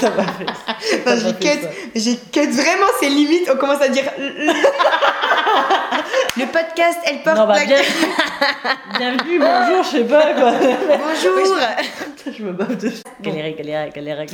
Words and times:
T'as 0.00 0.10
pas 0.10 0.24
fait 0.24 0.46
T'as 1.04 1.16
j'ai 1.16 1.32
pas 1.32 1.38
fait 1.40 1.56
cut, 1.56 1.62
ça. 1.62 1.68
j'ai 1.94 2.16
cut 2.32 2.50
vraiment 2.50 2.86
ses 3.00 3.08
limites. 3.08 3.48
On 3.52 3.56
commence 3.56 3.80
à 3.82 3.88
dire. 3.88 4.04
Le 6.36 6.46
podcast, 6.46 6.98
elle 7.04 7.22
porte 7.22 7.36
Non, 7.36 7.46
bah, 7.46 7.58
la. 7.58 7.64
bienvenue, 7.64 8.06
bienvenue, 8.98 9.38
bonjour, 9.38 9.82
je 9.84 9.88
sais 9.90 10.04
pas 10.04 10.32
quoi. 10.34 10.52
Bonjour. 10.52 11.56
Je 12.38 12.42
me 12.42 12.52
bave 12.52 12.76
de. 12.76 12.90
Galérer, 13.20 13.54
galérer, 13.54 13.90
galérer. 13.92 14.26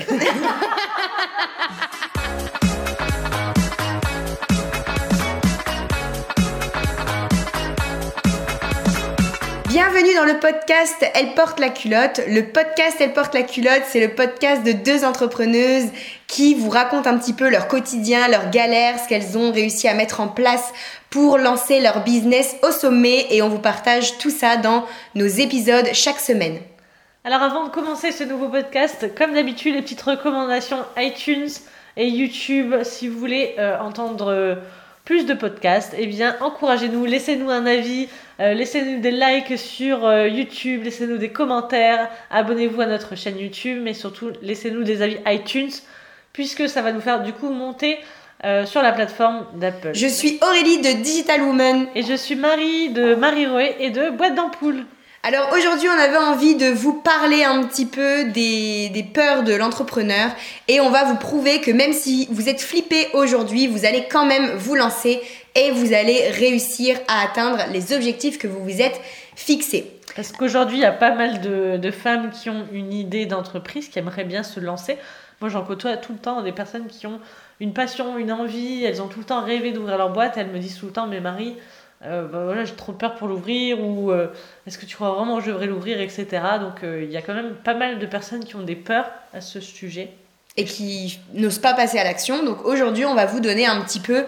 Bienvenue 9.80 10.12
dans 10.16 10.24
le 10.24 10.40
podcast 10.40 11.06
Elle 11.14 11.34
porte 11.34 11.60
la 11.60 11.68
culotte. 11.68 12.20
Le 12.26 12.42
podcast 12.42 12.96
Elle 12.98 13.12
porte 13.12 13.32
la 13.32 13.44
culotte, 13.44 13.84
c'est 13.86 14.04
le 14.04 14.12
podcast 14.12 14.64
de 14.64 14.72
deux 14.72 15.04
entrepreneuses 15.04 15.86
qui 16.26 16.56
vous 16.56 16.68
racontent 16.68 17.08
un 17.08 17.16
petit 17.16 17.32
peu 17.32 17.48
leur 17.48 17.68
quotidien, 17.68 18.26
leurs 18.26 18.50
galères, 18.50 18.98
ce 18.98 19.08
qu'elles 19.08 19.38
ont 19.38 19.52
réussi 19.52 19.86
à 19.86 19.94
mettre 19.94 20.18
en 20.18 20.26
place 20.26 20.72
pour 21.10 21.38
lancer 21.38 21.78
leur 21.78 22.02
business 22.02 22.56
au 22.64 22.72
sommet 22.72 23.28
et 23.30 23.40
on 23.40 23.48
vous 23.48 23.60
partage 23.60 24.18
tout 24.18 24.30
ça 24.30 24.56
dans 24.56 24.84
nos 25.14 25.28
épisodes 25.28 25.86
chaque 25.92 26.18
semaine. 26.18 26.58
Alors 27.22 27.42
avant 27.42 27.62
de 27.62 27.70
commencer 27.70 28.10
ce 28.10 28.24
nouveau 28.24 28.48
podcast, 28.48 29.14
comme 29.14 29.32
d'habitude, 29.32 29.76
les 29.76 29.82
petites 29.82 30.02
recommandations 30.02 30.84
iTunes 30.96 31.50
et 31.96 32.08
YouTube. 32.08 32.74
Si 32.82 33.06
vous 33.06 33.16
voulez 33.16 33.54
euh, 33.60 33.78
entendre 33.78 34.32
euh, 34.32 34.56
plus 35.08 35.24
de 35.24 35.32
podcasts, 35.32 35.94
eh 35.96 36.06
bien 36.06 36.36
encouragez-nous, 36.42 37.06
laissez-nous 37.06 37.48
un 37.48 37.64
avis, 37.64 38.10
euh, 38.40 38.52
laissez-nous 38.52 39.00
des 39.00 39.10
likes 39.10 39.56
sur 39.56 40.04
euh, 40.04 40.28
YouTube, 40.28 40.82
laissez-nous 40.84 41.16
des 41.16 41.30
commentaires, 41.30 42.10
abonnez-vous 42.30 42.82
à 42.82 42.84
notre 42.84 43.16
chaîne 43.16 43.38
YouTube, 43.38 43.80
mais 43.82 43.94
surtout 43.94 44.32
laissez-nous 44.42 44.82
des 44.82 45.00
avis 45.00 45.16
iTunes, 45.24 45.70
puisque 46.34 46.68
ça 46.68 46.82
va 46.82 46.92
nous 46.92 47.00
faire 47.00 47.22
du 47.22 47.32
coup 47.32 47.48
monter 47.48 47.96
euh, 48.44 48.66
sur 48.66 48.82
la 48.82 48.92
plateforme 48.92 49.46
d'Apple. 49.54 49.92
Je 49.94 50.06
suis 50.06 50.38
Aurélie 50.42 50.82
de 50.82 51.02
Digital 51.02 51.40
Woman. 51.40 51.86
Et 51.94 52.02
je 52.02 52.12
suis 52.12 52.36
Marie 52.36 52.90
de 52.90 53.14
Marie 53.14 53.46
Roé 53.46 53.76
et 53.80 53.88
de 53.88 54.10
Boîte 54.10 54.34
d'Ampoule. 54.34 54.84
Alors 55.24 55.52
aujourd'hui, 55.52 55.88
on 55.88 55.98
avait 55.98 56.16
envie 56.16 56.54
de 56.54 56.66
vous 56.66 56.92
parler 56.92 57.42
un 57.42 57.64
petit 57.64 57.86
peu 57.86 58.30
des, 58.30 59.04
peurs 59.12 59.42
de 59.42 59.52
l'entrepreneur 59.52 60.30
et 60.68 60.80
on 60.80 60.90
va 60.90 61.04
vous 61.04 61.16
prouver 61.16 61.60
que 61.60 61.72
même 61.72 61.92
si 61.92 62.28
vous 62.30 62.48
êtes 62.48 62.60
flippé 62.60 63.08
aujourd'hui, 63.14 63.66
vous 63.66 63.84
allez 63.84 64.06
quand 64.08 64.26
même 64.26 64.52
vous 64.52 64.76
lancer 64.76 65.20
et 65.56 65.72
vous 65.72 65.92
allez 65.92 66.28
réussir 66.30 66.96
à 67.08 67.24
atteindre 67.24 67.64
les 67.72 67.92
objectifs 67.92 68.38
que 68.38 68.46
vous 68.46 68.62
vous 68.62 68.80
êtes 68.80 69.00
fixés. 69.34 69.90
Parce 70.14 70.30
qu'aujourd'hui, 70.30 70.78
il 70.78 70.82
y 70.82 70.86
a 70.86 70.92
pas 70.92 71.14
mal 71.14 71.40
de, 71.40 71.78
de 71.78 71.90
femmes 71.90 72.30
qui 72.30 72.48
ont 72.48 72.66
une 72.72 72.92
idée 72.92 73.26
d'entreprise, 73.26 73.88
qui 73.88 73.98
aimeraient 73.98 74.24
bien 74.24 74.44
se 74.44 74.60
lancer. 74.60 74.98
Moi, 75.40 75.50
j'en 75.50 75.64
côtoie 75.64 75.96
tout 75.96 76.12
le 76.12 76.18
temps 76.18 76.42
des 76.42 76.52
personnes 76.52 76.86
qui 76.86 77.06
ont 77.06 77.20
une 77.60 77.72
passion, 77.72 78.18
une 78.18 78.32
envie, 78.32 78.84
elles 78.84 79.02
ont 79.02 79.08
tout 79.08 79.18
le 79.18 79.24
temps 79.24 79.44
rêvé 79.44 79.72
d'ouvrir 79.72 79.98
leur 79.98 80.10
boîte. 80.10 80.36
Elles 80.36 80.50
me 80.50 80.58
disent 80.58 80.78
tout 80.78 80.86
le 80.86 80.92
temps, 80.92 81.06
mais 81.06 81.20
Marie, 81.20 81.56
euh, 82.04 82.28
bah 82.28 82.44
voilà, 82.44 82.64
j'ai 82.64 82.74
trop 82.74 82.92
peur 82.92 83.16
pour 83.16 83.26
l'ouvrir, 83.26 83.80
ou 83.80 84.12
euh, 84.12 84.28
est-ce 84.66 84.78
que 84.78 84.86
tu 84.86 84.94
crois 84.94 85.10
vraiment 85.10 85.38
que 85.38 85.44
je 85.44 85.50
devrais 85.50 85.66
l'ouvrir, 85.66 86.00
etc. 86.00 86.26
Donc, 86.60 86.84
euh, 86.84 87.02
il 87.02 87.10
y 87.10 87.16
a 87.16 87.22
quand 87.22 87.34
même 87.34 87.54
pas 87.64 87.74
mal 87.74 87.98
de 87.98 88.06
personnes 88.06 88.44
qui 88.44 88.54
ont 88.54 88.62
des 88.62 88.76
peurs 88.76 89.10
à 89.34 89.40
ce 89.40 89.60
sujet. 89.60 90.10
et 90.56 90.64
qui 90.64 91.20
n'osent 91.34 91.60
pas 91.60 91.74
passer 91.74 91.98
à 91.98 92.04
l'action. 92.04 92.44
Donc 92.44 92.64
aujourd'hui, 92.64 93.04
on 93.04 93.14
va 93.14 93.26
vous 93.26 93.38
donner 93.38 93.66
un 93.66 93.80
petit 93.80 94.00
peu 94.00 94.24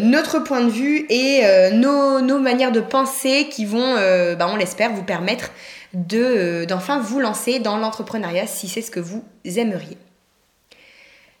notre 0.00 0.38
point 0.38 0.60
de 0.60 0.68
vue 0.68 1.06
et 1.08 1.42
nos, 1.72 2.20
nos 2.20 2.38
manières 2.38 2.70
de 2.70 2.80
penser 2.80 3.48
qui 3.50 3.64
vont, 3.64 3.94
bah, 4.36 4.46
on 4.50 4.56
l'espère, 4.56 4.92
vous 4.92 5.04
permettre 5.04 5.50
de, 5.94 6.66
d'enfin 6.66 7.00
vous 7.00 7.18
lancer 7.18 7.60
dans 7.60 7.78
l'entrepreneuriat 7.78 8.46
si 8.46 8.68
c'est 8.68 8.82
ce 8.82 8.90
que 8.90 9.00
vous 9.00 9.24
aimeriez. 9.46 9.96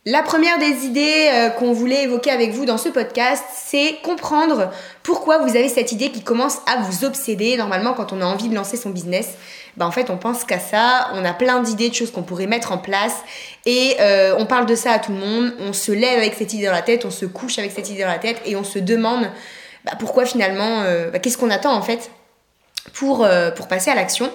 La 0.06 0.20
première 0.20 0.58
des 0.58 0.84
idées 0.84 1.30
euh, 1.32 1.48
qu'on 1.48 1.72
voulait 1.72 2.02
évoquer 2.02 2.30
avec 2.30 2.50
vous 2.50 2.66
dans 2.66 2.76
ce 2.76 2.90
podcast, 2.90 3.42
c'est 3.54 4.00
comprendre 4.02 4.70
pourquoi 5.02 5.38
vous 5.38 5.56
avez 5.56 5.70
cette 5.70 5.92
idée 5.92 6.10
qui 6.10 6.22
commence 6.22 6.58
à 6.66 6.82
vous 6.82 7.06
obséder. 7.06 7.56
Normalement, 7.56 7.94
quand 7.94 8.12
on 8.12 8.20
a 8.20 8.26
envie 8.26 8.50
de 8.50 8.54
lancer 8.54 8.76
son 8.76 8.90
business, 8.90 9.30
bah 9.78 9.86
en 9.86 9.90
fait, 9.90 10.10
on 10.10 10.18
pense 10.18 10.44
qu'à 10.44 10.58
ça. 10.58 11.08
On 11.14 11.24
a 11.24 11.32
plein 11.32 11.60
d'idées 11.62 11.88
de 11.88 11.94
choses 11.94 12.10
qu'on 12.10 12.22
pourrait 12.22 12.46
mettre 12.46 12.70
en 12.70 12.76
place 12.76 13.14
et 13.64 13.96
euh, 14.00 14.34
on 14.36 14.44
parle 14.44 14.66
de 14.66 14.74
ça 14.74 14.92
à 14.92 14.98
tout 14.98 15.10
le 15.10 15.16
monde. 15.16 15.54
On 15.58 15.72
se 15.72 15.90
lève 15.90 16.18
avec 16.18 16.34
cette 16.34 16.52
idée 16.52 16.66
dans 16.66 16.72
la 16.72 16.82
tête, 16.82 17.06
on 17.06 17.10
se 17.10 17.24
couche 17.24 17.58
avec 17.58 17.72
cette 17.72 17.88
idée 17.88 18.02
dans 18.02 18.08
la 18.08 18.18
tête 18.18 18.42
et 18.44 18.56
on 18.56 18.64
se 18.64 18.78
demande 18.78 19.30
bah, 19.86 19.92
pourquoi 19.98 20.26
finalement, 20.26 20.82
euh, 20.82 21.08
bah, 21.12 21.18
qu'est-ce 21.18 21.38
qu'on 21.38 21.50
attend 21.50 21.72
en 21.72 21.82
fait 21.82 22.10
pour, 22.92 23.26
pour 23.56 23.68
passer 23.68 23.90
à 23.90 23.94
l'action. 23.94 24.30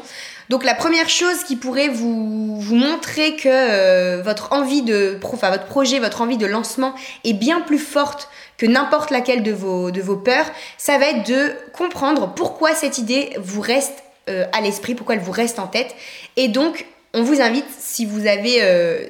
Donc 0.49 0.63
la 0.63 0.73
première 0.73 1.09
chose 1.09 1.43
qui 1.43 1.55
pourrait 1.55 1.89
vous, 1.89 2.59
montrer 2.71 3.35
que 3.35 3.47
euh, 3.47 4.21
votre 4.23 4.51
envie 4.51 4.81
de 4.81 5.19
enfin, 5.23 5.51
votre 5.51 5.65
projet, 5.65 5.99
votre 5.99 6.21
envie 6.21 6.37
de 6.37 6.47
lancement 6.47 6.93
est 7.23 7.33
bien 7.33 7.61
plus 7.61 7.77
forte 7.77 8.29
que 8.57 8.65
n'importe 8.65 9.11
laquelle 9.11 9.43
de 9.43 9.51
vos, 9.51 10.17
peurs, 10.17 10.45
ça 10.77 10.97
va 10.97 11.09
être 11.09 11.27
de 11.27 11.51
comprendre 11.71 12.33
pourquoi 12.35 12.73
cette 12.73 12.97
idée 12.97 13.31
vous 13.39 13.61
reste 13.61 14.03
euh, 14.27 14.45
à 14.51 14.61
l'esprit, 14.61 14.95
pourquoi 14.95 15.15
elle 15.15 15.21
vous 15.21 15.31
reste 15.31 15.59
en 15.59 15.67
tête. 15.67 15.95
Et 16.35 16.47
donc 16.47 16.85
on 17.13 17.23
vous 17.23 17.41
invite, 17.41 17.65
si 17.77 18.05
vous 18.05 18.27
avez, 18.27 18.61
euh, 18.61 19.07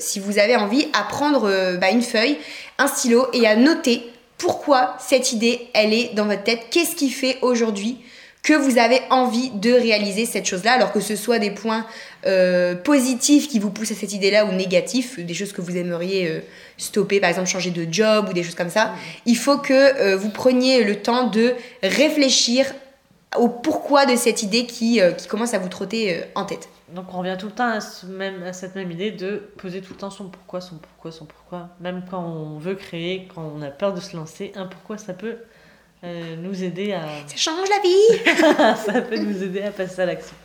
envie, 0.57 0.87
à 0.93 1.03
prendre 1.03 1.77
bah, 1.77 1.89
une 1.89 2.01
feuille, 2.01 2.37
un 2.77 2.87
stylo 2.87 3.27
et 3.33 3.47
à 3.47 3.55
noter 3.55 4.09
pourquoi 4.37 4.95
cette 4.99 5.33
idée, 5.33 5.67
elle 5.73 5.93
est 5.93 6.13
dans 6.15 6.25
votre 6.25 6.43
tête. 6.43 6.67
Qu'est-ce 6.69 6.95
qui 6.95 7.09
fait 7.09 7.37
aujourd'hui 7.41 7.97
que 8.41 8.53
vous 8.53 8.77
avez 8.77 9.01
envie 9.09 9.49
de 9.51 9.71
réaliser 9.71 10.25
cette 10.25 10.45
chose-là, 10.45 10.73
alors 10.73 10.91
que 10.91 10.99
ce 10.99 11.15
soit 11.15 11.39
des 11.39 11.51
points 11.51 11.85
euh, 12.25 12.75
positifs 12.75 13.47
qui 13.47 13.59
vous 13.59 13.69
poussent 13.69 13.91
à 13.91 13.95
cette 13.95 14.13
idée-là 14.13 14.45
ou 14.45 14.51
négatifs, 14.53 15.19
des 15.19 15.33
choses 15.33 15.51
que 15.51 15.61
vous 15.61 15.75
aimeriez 15.75 16.29
euh, 16.29 16.39
stopper, 16.77 17.19
par 17.19 17.29
exemple 17.29 17.49
changer 17.49 17.71
de 17.71 17.91
job 17.91 18.27
ou 18.29 18.33
des 18.33 18.43
choses 18.43 18.55
comme 18.55 18.69
ça. 18.69 18.93
Il 19.25 19.37
faut 19.37 19.57
que 19.57 19.73
euh, 19.73 20.15
vous 20.15 20.29
preniez 20.29 20.83
le 20.83 21.01
temps 21.01 21.27
de 21.27 21.53
réfléchir 21.83 22.65
au 23.37 23.49
pourquoi 23.49 24.05
de 24.05 24.15
cette 24.15 24.41
idée 24.41 24.65
qui, 24.65 24.99
qui 25.17 25.27
commence 25.27 25.53
à 25.53 25.59
vous 25.59 25.69
trotter 25.69 26.23
en 26.33 26.45
tête. 26.45 26.67
Donc, 26.95 27.13
on 27.13 27.19
revient 27.19 27.37
tout 27.39 27.45
le 27.45 27.51
temps 27.51 27.69
à, 27.69 27.79
ce 27.79 28.07
même, 28.07 28.41
à 28.41 28.53
cette 28.53 28.73
même 28.73 28.89
idée 28.89 29.11
de 29.11 29.51
poser 29.57 29.81
tout 29.81 29.93
le 29.93 29.99
temps 29.99 30.09
son 30.09 30.29
pourquoi, 30.29 30.61
son 30.61 30.77
pourquoi, 30.77 31.11
son 31.11 31.25
pourquoi. 31.25 31.69
Même 31.79 32.03
quand 32.09 32.23
on 32.23 32.57
veut 32.57 32.73
créer, 32.73 33.27
quand 33.33 33.53
on 33.55 33.61
a 33.61 33.69
peur 33.69 33.93
de 33.93 34.01
se 34.01 34.15
lancer, 34.15 34.51
un 34.55 34.65
pourquoi 34.65 34.97
ça 34.97 35.13
peut 35.13 35.37
euh, 36.03 36.35
nous 36.37 36.63
aider 36.63 36.93
à. 36.93 37.01
Ça 37.27 37.35
change 37.35 37.67
la 37.69 37.81
vie 37.81 38.75
ça 38.85 39.01
peut 39.01 39.17
nous 39.17 39.43
aider 39.43 39.61
à 39.63 39.71
passer 39.71 40.01
à 40.01 40.05
l'action. 40.05 40.35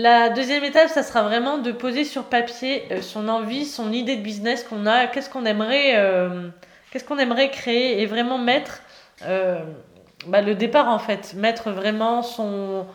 La 0.00 0.28
deuxième 0.28 0.62
étape, 0.62 0.90
ça 0.90 1.02
sera 1.02 1.24
vraiment 1.24 1.58
de 1.58 1.72
poser 1.72 2.04
sur 2.04 2.22
papier 2.22 2.84
euh, 2.92 3.02
son 3.02 3.28
envie, 3.28 3.66
son 3.66 3.92
idée 3.92 4.14
de 4.14 4.22
business 4.22 4.62
qu'on 4.62 4.86
a, 4.86 5.08
qu'est-ce 5.08 5.28
qu'on 5.28 5.44
aimerait, 5.44 5.96
euh, 5.96 6.50
qu'est-ce 6.92 7.04
qu'on 7.04 7.18
aimerait 7.18 7.50
créer 7.50 8.00
et 8.00 8.06
vraiment 8.06 8.38
mettre 8.38 8.80
euh, 9.26 9.58
bah, 10.28 10.40
le 10.40 10.54
départ 10.54 10.88
en 10.88 11.00
fait, 11.00 11.34
mettre 11.34 11.72
vraiment 11.72 12.22
son 12.22 12.86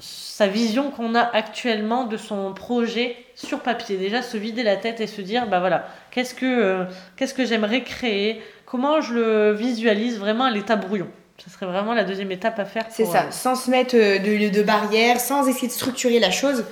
sa 0.00 0.46
vision 0.46 0.90
qu'on 0.90 1.14
a 1.14 1.22
actuellement 1.22 2.04
de 2.04 2.18
son 2.18 2.52
projet 2.52 3.16
sur 3.34 3.60
papier. 3.60 3.96
Déjà 3.96 4.20
se 4.20 4.36
vider 4.36 4.62
la 4.62 4.76
tête 4.76 5.00
et 5.00 5.06
se 5.06 5.22
dire 5.22 5.46
bah 5.46 5.60
voilà, 5.60 5.88
qu'est-ce 6.10 6.34
que 6.34 6.84
qu'est-ce 7.16 7.32
que 7.32 7.46
j'aimerais 7.46 7.82
créer, 7.82 8.42
comment 8.70 9.00
je 9.00 9.14
le 9.14 9.52
visualise 9.52 10.18
vraiment 10.18 10.44
à 10.44 10.50
l'état 10.50 10.76
brouillon? 10.76 11.08
Ce 11.42 11.48
serait 11.48 11.64
vraiment 11.64 11.94
la 11.94 12.04
deuxième 12.04 12.30
étape 12.32 12.58
à 12.58 12.66
faire. 12.66 12.84
C'est 12.90 13.06
ça, 13.06 13.22
euh, 13.22 13.30
sans 13.30 13.54
se 13.54 13.70
mettre 13.70 13.96
euh, 13.96 14.18
de, 14.18 14.50
de 14.50 14.62
barrières, 14.62 15.18
sans 15.18 15.48
essayer 15.48 15.68
de 15.68 15.72
structurer 15.72 16.18
la 16.20 16.30
chose, 16.30 16.64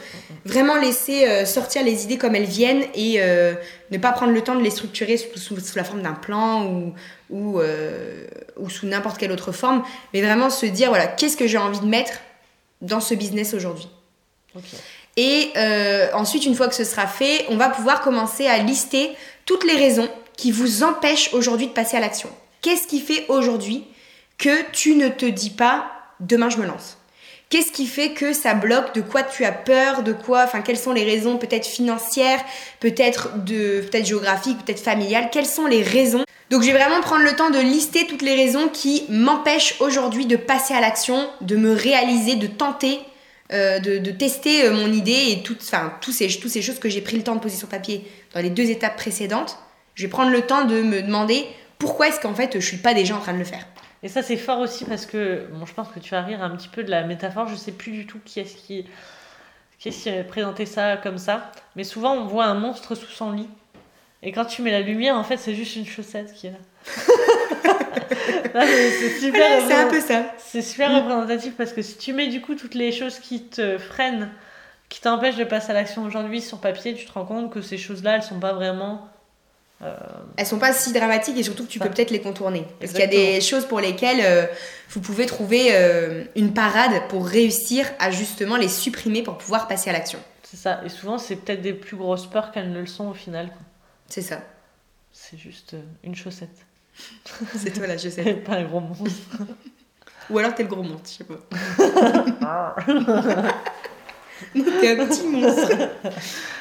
vraiment 0.44 0.76
laisser 0.76 1.26
euh, 1.26 1.46
sortir 1.46 1.82
les 1.82 2.04
idées 2.04 2.18
comme 2.18 2.34
elles 2.34 2.44
viennent 2.44 2.84
et 2.94 3.14
euh, 3.22 3.54
ne 3.90 3.96
pas 3.96 4.12
prendre 4.12 4.32
le 4.32 4.42
temps 4.42 4.54
de 4.54 4.62
les 4.62 4.68
structurer 4.68 5.16
sous, 5.16 5.38
sous- 5.38 5.58
sous 5.58 5.76
la 5.78 5.84
forme 5.84 6.02
d'un 6.02 6.12
plan 6.12 6.66
ou, 6.66 6.92
ou, 7.30 7.60
euh, 7.60 8.26
ou 8.58 8.68
sous 8.68 8.86
n'importe 8.86 9.16
quelle 9.16 9.32
autre 9.32 9.52
forme, 9.52 9.82
mais 10.12 10.20
vraiment 10.20 10.50
se 10.50 10.66
dire 10.66 10.90
voilà, 10.90 11.06
qu'est-ce 11.06 11.38
que 11.38 11.46
j'ai 11.46 11.58
envie 11.58 11.80
de 11.80 11.86
mettre 11.86 12.12
dans 12.82 13.00
ce 13.00 13.14
business 13.14 13.54
aujourd'hui? 13.54 13.88
Et 15.16 15.50
ensuite, 16.12 16.44
une 16.44 16.54
fois 16.54 16.68
que 16.68 16.74
ce 16.74 16.84
sera 16.84 17.06
fait, 17.06 17.46
on 17.48 17.56
va 17.56 17.70
pouvoir 17.70 18.02
commencer 18.02 18.46
à 18.46 18.58
lister 18.58 19.10
toutes 19.46 19.64
les 19.64 19.76
raisons 19.76 20.08
qui 20.38 20.50
vous 20.52 20.82
empêchent 20.82 21.34
aujourd'hui 21.34 21.66
de 21.66 21.72
passer 21.72 21.98
à 21.98 22.00
l'action. 22.00 22.30
Qu'est-ce 22.62 22.86
qui 22.86 23.00
fait 23.00 23.26
aujourd'hui 23.28 23.84
que 24.38 24.70
tu 24.72 24.94
ne 24.94 25.08
te 25.08 25.26
dis 25.26 25.50
pas 25.50 25.90
demain 26.20 26.48
je 26.48 26.56
me 26.56 26.66
lance? 26.66 26.96
Qu'est-ce 27.50 27.72
qui 27.72 27.86
fait 27.86 28.12
que 28.12 28.32
ça 28.32 28.54
bloque? 28.54 28.94
De 28.94 29.00
quoi 29.00 29.22
tu 29.22 29.44
as 29.44 29.52
peur? 29.52 30.02
De 30.02 30.12
quoi? 30.12 30.44
Enfin, 30.44 30.62
quelles 30.62 30.78
sont 30.78 30.92
les 30.92 31.04
raisons 31.04 31.38
peut-être 31.38 31.66
financières, 31.66 32.40
peut-être 32.78 33.44
de, 33.44 33.80
peut-être 33.80 34.06
géographiques, 34.06 34.58
peut-être 34.64 34.82
familiales? 34.82 35.28
Quelles 35.32 35.46
sont 35.46 35.66
les 35.66 35.82
raisons? 35.82 36.24
Donc, 36.50 36.62
je 36.62 36.66
vais 36.70 36.78
vraiment 36.78 37.00
prendre 37.00 37.24
le 37.24 37.34
temps 37.34 37.50
de 37.50 37.58
lister 37.58 38.06
toutes 38.06 38.22
les 38.22 38.34
raisons 38.34 38.68
qui 38.68 39.04
m'empêchent 39.08 39.76
aujourd'hui 39.80 40.26
de 40.26 40.36
passer 40.36 40.74
à 40.74 40.80
l'action, 40.80 41.28
de 41.40 41.56
me 41.56 41.72
réaliser, 41.72 42.36
de 42.36 42.46
tenter 42.46 43.00
euh, 43.50 43.78
de, 43.78 44.10
tester 44.10 44.66
euh, 44.66 44.74
mon 44.74 44.92
idée 44.92 45.30
et 45.30 45.42
toutes, 45.42 45.62
enfin, 45.62 45.94
ces, 46.10 46.28
toutes 46.28 46.50
ces 46.50 46.60
choses 46.60 46.78
que 46.78 46.90
j'ai 46.90 47.00
pris 47.00 47.16
le 47.16 47.22
temps 47.22 47.34
de 47.34 47.40
poser 47.40 47.56
sur 47.56 47.68
papier 47.68 48.04
dans 48.34 48.42
les 48.42 48.50
deux 48.50 48.68
étapes 48.68 48.96
précédentes, 48.96 49.56
je 49.98 50.04
vais 50.04 50.08
prendre 50.08 50.30
le 50.30 50.42
temps 50.42 50.64
de 50.64 50.80
me 50.80 51.02
demander 51.02 51.44
pourquoi 51.76 52.06
est-ce 52.06 52.20
qu'en 52.20 52.34
fait 52.34 52.54
je 52.54 52.64
suis 52.64 52.76
pas 52.76 52.94
déjà 52.94 53.16
en 53.16 53.20
train 53.20 53.32
de 53.32 53.38
le 53.38 53.44
faire. 53.44 53.66
Et 54.04 54.08
ça, 54.08 54.22
c'est 54.22 54.36
fort 54.36 54.60
aussi 54.60 54.84
parce 54.84 55.06
que, 55.06 55.48
bon, 55.52 55.66
je 55.66 55.74
pense 55.74 55.88
que 55.88 55.98
tu 55.98 56.10
vas 56.10 56.22
rire 56.22 56.40
un 56.40 56.50
petit 56.50 56.68
peu 56.68 56.84
de 56.84 56.90
la 56.90 57.02
métaphore. 57.02 57.48
Je 57.48 57.56
sais 57.56 57.72
plus 57.72 57.90
du 57.90 58.06
tout 58.06 58.20
qui 58.24 58.38
est-ce 58.38 58.56
qui, 58.56 58.86
qui 59.80 59.90
présenté 60.28 60.66
ça 60.66 60.96
comme 60.96 61.18
ça 61.18 61.50
Mais 61.74 61.82
souvent, 61.82 62.14
on 62.14 62.26
voit 62.26 62.44
un 62.44 62.54
monstre 62.54 62.94
sous 62.94 63.10
son 63.10 63.32
lit. 63.32 63.48
Et 64.22 64.30
quand 64.30 64.44
tu 64.44 64.62
mets 64.62 64.70
la 64.70 64.82
lumière, 64.82 65.16
en 65.16 65.24
fait, 65.24 65.36
c'est 65.36 65.54
juste 65.54 65.74
une 65.74 65.84
chaussette 65.84 66.32
qui 66.32 66.46
est 66.46 66.52
là. 66.52 66.58
c'est 68.66 69.18
super. 69.18 69.66
c'est 69.66 69.74
un 69.74 69.88
peu 69.88 70.00
ça. 70.00 70.26
C'est 70.38 70.62
super 70.62 70.94
représentatif 70.94 71.56
parce 71.56 71.72
que 71.72 71.82
si 71.82 71.98
tu 71.98 72.12
mets 72.12 72.28
du 72.28 72.40
coup 72.40 72.54
toutes 72.54 72.74
les 72.74 72.92
choses 72.92 73.18
qui 73.18 73.42
te 73.42 73.78
freinent, 73.78 74.30
qui 74.88 75.00
t'empêchent 75.00 75.36
de 75.36 75.44
passer 75.44 75.72
à 75.72 75.74
l'action 75.74 76.04
aujourd'hui 76.04 76.40
sur 76.40 76.60
papier, 76.60 76.94
tu 76.94 77.04
te 77.04 77.12
rends 77.12 77.26
compte 77.26 77.52
que 77.52 77.62
ces 77.62 77.78
choses-là, 77.78 78.16
elles 78.16 78.22
sont 78.22 78.38
pas 78.38 78.52
vraiment. 78.52 79.08
Euh... 79.82 79.94
Elles 80.36 80.46
sont 80.46 80.58
pas 80.58 80.72
si 80.72 80.92
dramatiques 80.92 81.38
et 81.38 81.42
surtout 81.42 81.64
que 81.64 81.70
tu 81.70 81.78
peux 81.78 81.88
peut-être 81.88 82.10
les 82.10 82.20
contourner. 82.20 82.64
Parce 82.80 82.92
qu'il 82.92 83.00
y 83.00 83.04
a 83.04 83.06
des 83.06 83.40
choses 83.40 83.64
pour 83.64 83.80
lesquelles 83.80 84.20
euh, 84.22 84.46
vous 84.90 85.00
pouvez 85.00 85.26
trouver 85.26 85.68
euh, 85.72 86.24
une 86.34 86.52
parade 86.52 87.02
pour 87.08 87.26
réussir 87.26 87.86
à 87.98 88.10
justement 88.10 88.56
les 88.56 88.68
supprimer 88.68 89.22
pour 89.22 89.38
pouvoir 89.38 89.68
passer 89.68 89.90
à 89.90 89.92
l'action. 89.92 90.18
C'est 90.42 90.56
ça. 90.56 90.80
Et 90.84 90.88
souvent, 90.88 91.18
c'est 91.18 91.36
peut-être 91.36 91.62
des 91.62 91.74
plus 91.74 91.96
grosses 91.96 92.26
peurs 92.26 92.50
qu'elles 92.50 92.72
ne 92.72 92.80
le 92.80 92.86
sont 92.86 93.08
au 93.08 93.14
final. 93.14 93.50
C'est 94.08 94.22
ça. 94.22 94.40
C'est 95.12 95.38
juste 95.38 95.74
euh, 95.74 95.82
une 96.02 96.16
chaussette. 96.16 96.66
C'est 97.56 97.70
toi 97.72 97.86
la 97.86 97.98
chaussette. 97.98 98.42
pas 98.44 98.54
un 98.54 98.64
gros 98.64 98.80
monstre. 98.80 99.08
Ou 100.30 100.38
alors 100.38 100.54
t'es 100.54 100.64
le 100.64 100.68
gros 100.68 100.82
monstre, 100.82 101.08
je 101.10 101.16
sais 101.18 101.24
pas. 101.24 101.38
t'es 104.52 105.00
un 105.00 105.06
petit 105.06 105.26
monstre. 105.26 105.70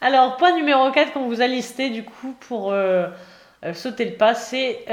Alors, 0.00 0.36
point 0.36 0.54
numéro 0.54 0.90
4 0.90 1.12
qu'on 1.12 1.26
vous 1.26 1.40
a 1.40 1.46
listé 1.46 1.90
du 1.90 2.04
coup 2.04 2.34
pour 2.40 2.72
euh, 2.72 3.08
euh, 3.64 3.74
sauter 3.74 4.04
le 4.04 4.16
pas, 4.16 4.34
c'est 4.34 4.84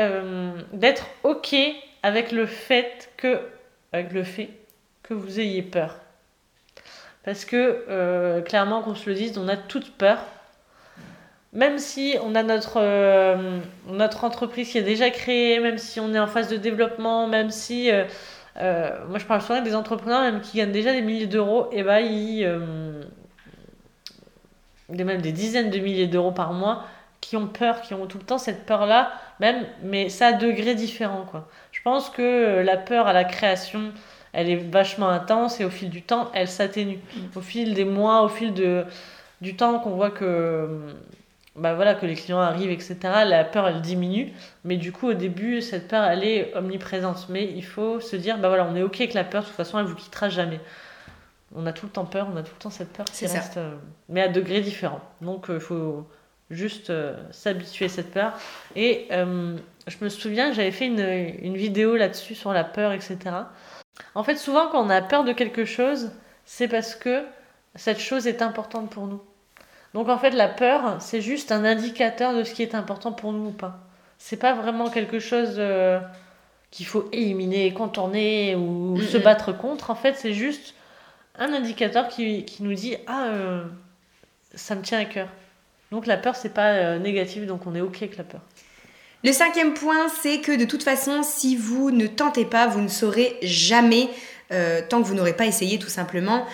d'être 0.74 1.08
OK 1.24 1.56
avec 2.04 2.32
le 2.32 2.46
fait 2.46 3.12
que 3.18 3.40
avec 3.94 4.12
le 4.12 4.24
fait 4.24 4.50
que 5.04 5.14
vous 5.14 5.40
ayez 5.40 5.62
peur. 5.62 5.96
Parce 7.24 7.46
que 7.46 8.42
clairement 8.42 8.82
qu'on 8.82 8.96
se 8.96 9.10
le 9.10 9.16
dise, 9.16 9.38
on 9.38 9.48
a 9.48 9.58
toute 9.58 9.92
peur 9.94 10.20
même 11.56 11.80
si 11.80 12.18
on 12.22 12.36
a 12.36 12.44
notre, 12.44 12.80
euh, 12.82 13.60
entreprise 14.22 14.70
qui 14.70 14.78
est 14.78 14.84
déjà 14.84 15.10
créée, 15.10 15.60
même 15.60 15.78
si 15.78 16.00
on 16.00 16.14
est 16.14 16.20
en 16.20 16.28
phase 16.28 16.50
de 16.50 16.58
développement, 16.58 17.28
même 17.28 17.50
si. 17.50 17.92
Euh, 17.92 18.04
euh, 18.58 18.90
moi, 19.10 19.20
je 19.20 19.26
parle 19.26 19.42
souvent 19.42 19.62
des 19.62 19.76
entrepreneurs 19.76 20.22
même 20.22 20.42
qui 20.42 20.58
gagnent 20.58 20.72
déjà 20.72 20.94
des 20.94 21.02
milliers 21.02 21.28
d'euros, 21.28 21.70
et 21.72 21.82
bah, 21.84 22.02
ils. 22.02 22.46
Même 24.90 25.22
des 25.22 25.32
dizaines 25.32 25.70
de 25.70 25.80
milliers 25.80 26.08
d'euros 26.08 26.32
par 26.32 26.54
mois, 26.54 26.84
qui 27.22 27.38
ont 27.38 27.48
peur, 27.48 27.82
qui 27.82 27.94
ont 27.94 28.06
tout 28.06 28.18
le 28.20 28.24
temps 28.24 28.38
cette 28.38 28.66
peur-là, 28.66 29.12
même, 29.40 29.66
mais 29.84 30.10
ça 30.10 30.28
à 30.28 30.34
degrés 30.34 30.76
différents, 30.76 31.26
quoi. 31.30 31.48
Je 31.72 31.82
pense 31.82 32.10
que 32.10 32.62
la 32.62 32.78
peur 32.78 33.08
à 33.08 33.14
la 33.14 33.24
création, 33.24 33.92
elle 34.34 34.50
est 34.50 34.56
vachement 34.56 35.10
intense, 35.10 35.60
et 35.60 35.66
au 35.66 35.70
fil 35.70 35.90
du 35.90 36.02
temps, 36.02 36.30
elle 36.34 36.48
s'atténue. 36.48 37.00
Au 37.36 37.42
fil 37.42 37.74
des 37.74 37.86
mois, 37.86 38.22
au 38.22 38.30
fil 38.30 38.54
de, 38.54 38.86
du 39.42 39.56
temps 39.56 39.80
qu'on 39.80 39.92
voit 39.92 40.12
que 40.12 40.96
bah 41.56 41.74
voilà, 41.74 41.96
que 41.96 42.06
les 42.06 42.16
clients 42.16 42.42
arrivent, 42.42 42.72
etc., 42.72 42.98
la 43.26 43.46
peur, 43.46 43.68
elle 43.68 43.82
diminue. 43.82 44.34
Mais 44.66 44.76
du 44.76 44.92
coup, 44.92 45.08
au 45.08 45.14
début, 45.14 45.62
cette 45.62 45.88
peur, 45.88 46.04
elle 46.04 46.24
est 46.24 46.54
omniprésente. 46.56 47.28
Mais 47.30 47.46
il 47.46 47.64
faut 47.64 48.02
se 48.02 48.18
dire, 48.18 48.38
bah 48.38 48.50
voilà, 48.50 48.68
on 48.70 48.76
est 48.76 48.84
OK 48.84 49.00
avec 49.00 49.14
la 49.14 49.24
peur, 49.24 49.44
de 49.44 49.48
toute 49.48 49.56
façon, 49.56 49.80
elle 49.80 49.86
vous 49.86 49.96
quittera 49.96 50.28
jamais. 50.28 50.60
On 51.56 51.66
a 51.66 51.74
tout 51.74 51.86
le 51.86 51.92
temps 51.92 52.06
peur, 52.06 52.28
on 52.34 52.38
a 52.38 52.44
tout 52.44 52.54
le 52.54 52.62
temps 52.62 52.70
cette 52.70 52.92
peur 52.92 53.06
qui 53.06 53.26
reste, 53.28 53.58
euh, 53.58 53.76
mais 54.10 54.22
à 54.22 54.28
degrés 54.28 54.62
différents. 54.62 55.02
Donc, 55.22 55.46
il 55.50 55.56
euh, 55.56 55.60
faut 55.60 56.08
juste 56.50 56.90
euh, 56.90 57.16
s'habituer 57.32 57.86
à 57.86 57.90
cette 57.90 58.12
peur. 58.12 58.34
Et 58.76 59.08
je 59.12 60.04
me 60.04 60.10
souviens, 60.10 60.52
j'avais 60.52 60.72
fait 60.72 60.88
une, 60.88 61.00
une 61.00 61.58
vidéo 61.58 61.96
là-dessus 61.96 62.36
sur 62.36 62.54
la 62.54 62.64
peur, 62.64 62.92
etc. 62.92 63.18
En 64.14 64.24
fait, 64.24 64.36
souvent, 64.36 64.68
quand 64.70 64.84
on 64.84 64.90
a 64.90 65.02
peur 65.02 65.24
de 65.24 65.32
quelque 65.32 65.66
chose, 65.66 66.12
c'est 66.46 66.68
parce 66.68 66.96
que 66.96 67.24
cette 67.76 68.00
chose 68.00 68.28
est 68.28 68.42
importante 68.42 68.90
pour 68.90 69.08
nous. 69.08 69.22
Donc 69.96 70.10
en 70.10 70.18
fait, 70.18 70.32
la 70.32 70.50
peur, 70.50 70.98
c'est 71.00 71.22
juste 71.22 71.54
un 71.54 71.64
indicateur 71.64 72.34
de 72.34 72.44
ce 72.44 72.54
qui 72.54 72.62
est 72.62 72.76
important 72.76 73.14
pour 73.14 73.32
nous 73.32 73.48
ou 73.48 73.52
pas. 73.52 73.80
C'est 74.18 74.38
pas 74.38 74.54
vraiment 74.54 74.90
quelque 74.90 75.20
chose 75.20 75.56
euh, 75.58 76.00
qu'il 76.70 76.86
faut 76.86 77.08
éliminer, 77.14 77.74
contourner 77.74 78.56
ou 78.56 79.00
se 79.02 79.18
battre 79.18 79.54
contre. 79.54 79.92
En 79.92 79.96
fait, 79.96 80.16
c'est 80.16 80.34
juste 80.34 80.74
un 81.40 81.54
indicateur 81.54 82.08
qui, 82.08 82.46
qui 82.46 82.64
nous 82.64 82.74
dit 82.74 82.96
Ah, 83.08 83.28
euh, 83.28 83.64
ça 84.54 84.76
me 84.76 84.82
tient 84.82 85.00
à 85.00 85.06
cœur. 85.06 85.30
Donc 85.92 86.08
la 86.08 86.18
peur, 86.18 86.36
c'est 86.36 86.54
pas 86.54 86.74
euh, 86.74 87.00
négatif, 87.00 87.46
donc 87.46 87.68
on 87.68 87.76
est 87.76 87.82
OK 87.82 87.98
avec 87.98 88.18
la 88.18 88.24
peur. 88.24 88.42
Le 89.24 89.32
cinquième 89.32 89.74
point, 89.74 90.08
c'est 90.22 90.40
que 90.40 90.56
de 90.56 90.66
toute 90.66 90.84
façon, 90.84 91.24
si 91.24 91.56
vous 91.56 91.92
ne 91.92 92.06
tentez 92.08 92.46
pas, 92.46 92.68
vous 92.68 92.82
ne 92.82 92.88
saurez 92.88 93.38
jamais, 93.42 94.08
tant 94.90 95.02
que 95.02 95.08
vous 95.08 95.16
n'aurez 95.16 95.34
pas 95.34 95.48
essayé 95.48 95.80
tout 95.80 95.90
simplement. 95.90 96.46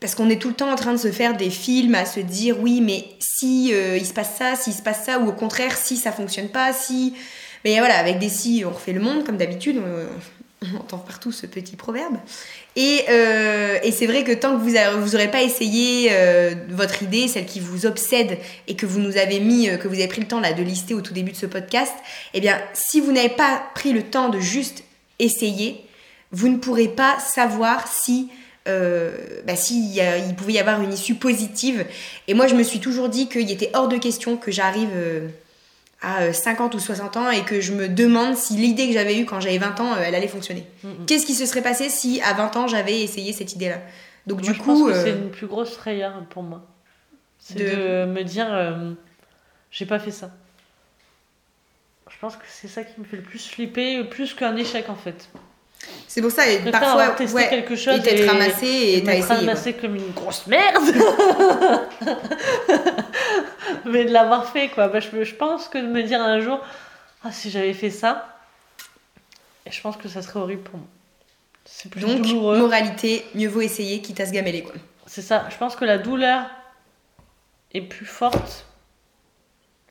Parce 0.00 0.14
qu'on 0.14 0.30
est 0.30 0.40
tout 0.40 0.48
le 0.48 0.54
temps 0.54 0.70
en 0.70 0.76
train 0.76 0.92
de 0.92 0.98
se 0.98 1.10
faire 1.10 1.36
des 1.36 1.50
films, 1.50 1.94
à 1.94 2.04
se 2.04 2.20
dire 2.20 2.60
oui, 2.60 2.80
mais 2.80 3.04
si 3.18 3.70
euh, 3.72 3.96
il 3.96 4.06
se 4.06 4.12
passe 4.12 4.36
ça, 4.36 4.54
si 4.54 4.72
se 4.72 4.82
passe 4.82 5.04
ça, 5.04 5.18
ou 5.18 5.28
au 5.28 5.32
contraire, 5.32 5.76
si 5.76 5.96
ça 5.96 6.12
fonctionne 6.12 6.48
pas, 6.48 6.72
si. 6.72 7.14
Mais 7.64 7.78
voilà, 7.78 7.98
avec 7.98 8.18
des 8.18 8.28
si, 8.28 8.62
on 8.64 8.70
refait 8.70 8.92
le 8.92 9.00
monde, 9.00 9.24
comme 9.24 9.36
d'habitude, 9.36 9.82
entend 10.78 10.98
partout 10.98 11.32
ce 11.32 11.46
petit 11.46 11.76
proverbe. 11.76 12.16
Et, 12.76 13.04
euh, 13.08 13.78
c'est 13.92 14.06
vrai 14.06 14.24
que 14.24 14.32
tant 14.32 14.56
que 14.56 14.62
vous 14.62 15.10
n'aurez 15.10 15.30
pas 15.30 15.42
essayé 15.42 16.10
euh, 16.12 16.54
votre 16.70 17.02
idée, 17.02 17.28
celle 17.28 17.46
qui 17.46 17.60
vous 17.60 17.86
obsède, 17.86 18.38
et 18.66 18.76
que 18.76 18.86
vous 18.86 19.00
nous 19.00 19.16
avez 19.16 19.40
mis, 19.40 19.68
que 19.78 19.88
vous 19.88 19.94
avez 19.94 20.08
pris 20.08 20.20
le 20.20 20.26
temps 20.26 20.40
de 20.40 20.62
lister 20.62 20.94
au 20.94 21.00
tout 21.00 21.14
début 21.14 21.32
de 21.32 21.36
ce 21.36 21.46
podcast, 21.46 21.94
eh 22.34 22.40
bien, 22.40 22.60
si 22.74 23.00
vous 23.00 23.12
n'avez 23.12 23.28
pas 23.28 23.62
pris 23.74 23.92
le 23.92 24.02
temps 24.02 24.28
de 24.28 24.40
juste 24.40 24.84
essayer, 25.18 25.84
vous 26.30 26.48
ne 26.48 26.58
pourrez 26.58 26.88
pas 26.88 27.18
savoir 27.18 27.86
si 27.88 28.28
euh, 28.68 29.10
bah, 29.46 29.54
il 29.70 30.34
pouvait 30.34 30.54
y 30.54 30.58
avoir 30.58 30.82
une 30.82 30.92
issue 30.92 31.14
positive. 31.14 31.86
Et 32.26 32.34
moi, 32.34 32.46
je 32.46 32.54
me 32.54 32.62
suis 32.62 32.80
toujours 32.80 33.08
dit 33.08 33.28
qu'il 33.28 33.50
était 33.50 33.70
hors 33.74 33.88
de 33.88 33.96
question 33.96 34.36
que 34.36 34.50
j'arrive 34.50 34.90
euh, 34.94 35.28
à 36.00 36.32
50 36.32 36.74
euh, 36.74 36.76
ou 36.76 36.80
60 36.80 37.16
ans 37.16 37.30
et 37.30 37.44
que 37.44 37.60
je 37.60 37.72
me 37.72 37.88
demande 37.88 38.36
si 38.36 38.54
l'idée 38.54 38.86
que 38.86 38.92
j'avais 38.92 39.18
eue 39.18 39.24
quand 39.24 39.40
j'avais 39.40 39.58
20 39.58 39.80
ans, 39.80 39.96
elle 39.96 40.14
allait 40.14 40.28
fonctionner. 40.28 40.66
Mm, 40.82 40.88
mm. 40.88 41.06
Qu'est-ce 41.06 41.26
qui 41.26 41.34
se 41.34 41.46
serait 41.46 41.62
passé 41.62 41.88
si 41.88 42.20
à 42.22 42.34
20 42.34 42.56
ans 42.56 42.66
j'avais 42.66 43.00
essayé 43.00 43.32
cette 43.32 43.54
idée-là? 43.54 43.80
Donc 44.26 44.40
du 44.40 44.54
coup, 44.54 44.90
c'est 44.92 45.12
une 45.12 45.30
plus 45.30 45.46
grosse 45.46 45.74
frayeur 45.74 46.24
pour 46.30 46.42
moi. 46.42 46.66
C'est 47.38 47.54
de... 47.54 48.04
me 48.04 48.22
dire, 48.22 48.48
j'ai 49.70 49.86
pas 49.86 49.98
fait 49.98 50.10
ça. 50.10 50.30
Je 52.10 52.16
pense 52.20 52.36
que 52.36 52.44
c'est 52.46 52.68
ça 52.68 52.84
qui 52.84 53.00
me 53.00 53.04
fait 53.04 53.16
le 53.16 53.22
plus 53.22 53.48
flipper, 53.48 54.04
plus 54.04 54.34
qu'un 54.34 54.56
échec 54.56 54.90
en 54.90 54.96
fait. 54.96 55.30
C'est 56.06 56.22
pour 56.22 56.30
ça, 56.30 56.48
et 56.48 56.58
parfois, 56.70 57.14
ouais, 57.18 57.48
quelque 57.48 57.76
chose 57.76 57.98
et 57.98 58.02
t'être 58.02 58.26
ramassé 58.26 58.66
et 58.66 59.04
t'as 59.04 59.14
essayé. 59.14 59.46
ramassé 59.46 59.74
comme 59.74 59.94
une 59.94 60.10
grosse 60.10 60.46
merde 60.46 60.82
Mais 63.84 64.04
de 64.04 64.12
l'avoir 64.12 64.50
fait, 64.50 64.68
quoi. 64.68 64.88
Bah, 64.88 65.00
je, 65.00 65.24
je, 65.24 65.34
pense 65.34 65.68
que 65.68 65.78
de 65.78 65.86
me 65.86 66.02
dire 66.02 66.20
un 66.20 66.40
jour, 66.40 66.60
ah, 67.24 67.32
si 67.32 67.50
j'avais 67.50 67.74
fait 67.74 67.90
ça, 67.90 68.38
je 69.70 69.80
pense 69.80 69.96
que 69.96 70.08
ça 70.08 70.22
serait 70.22 70.40
horrible 70.40 70.62
pour 70.62 70.78
moi. 70.78 70.88
C'est 71.64 71.90
plus 71.90 72.00
Donc, 72.00 72.26
moralité, 72.26 73.24
mieux 73.34 73.48
vaut 73.48 73.60
essayer 73.60 74.00
quitte 74.00 74.20
à 74.20 74.26
se 74.26 74.32
gameler, 74.32 74.62
quoi. 74.62 74.74
C'est 75.06 75.22
ça. 75.22 75.46
Je 75.50 75.56
pense 75.56 75.76
que 75.76 75.84
la 75.84 75.98
douleur 75.98 76.46
est 77.72 77.82
plus 77.82 78.06
forte. 78.06 78.64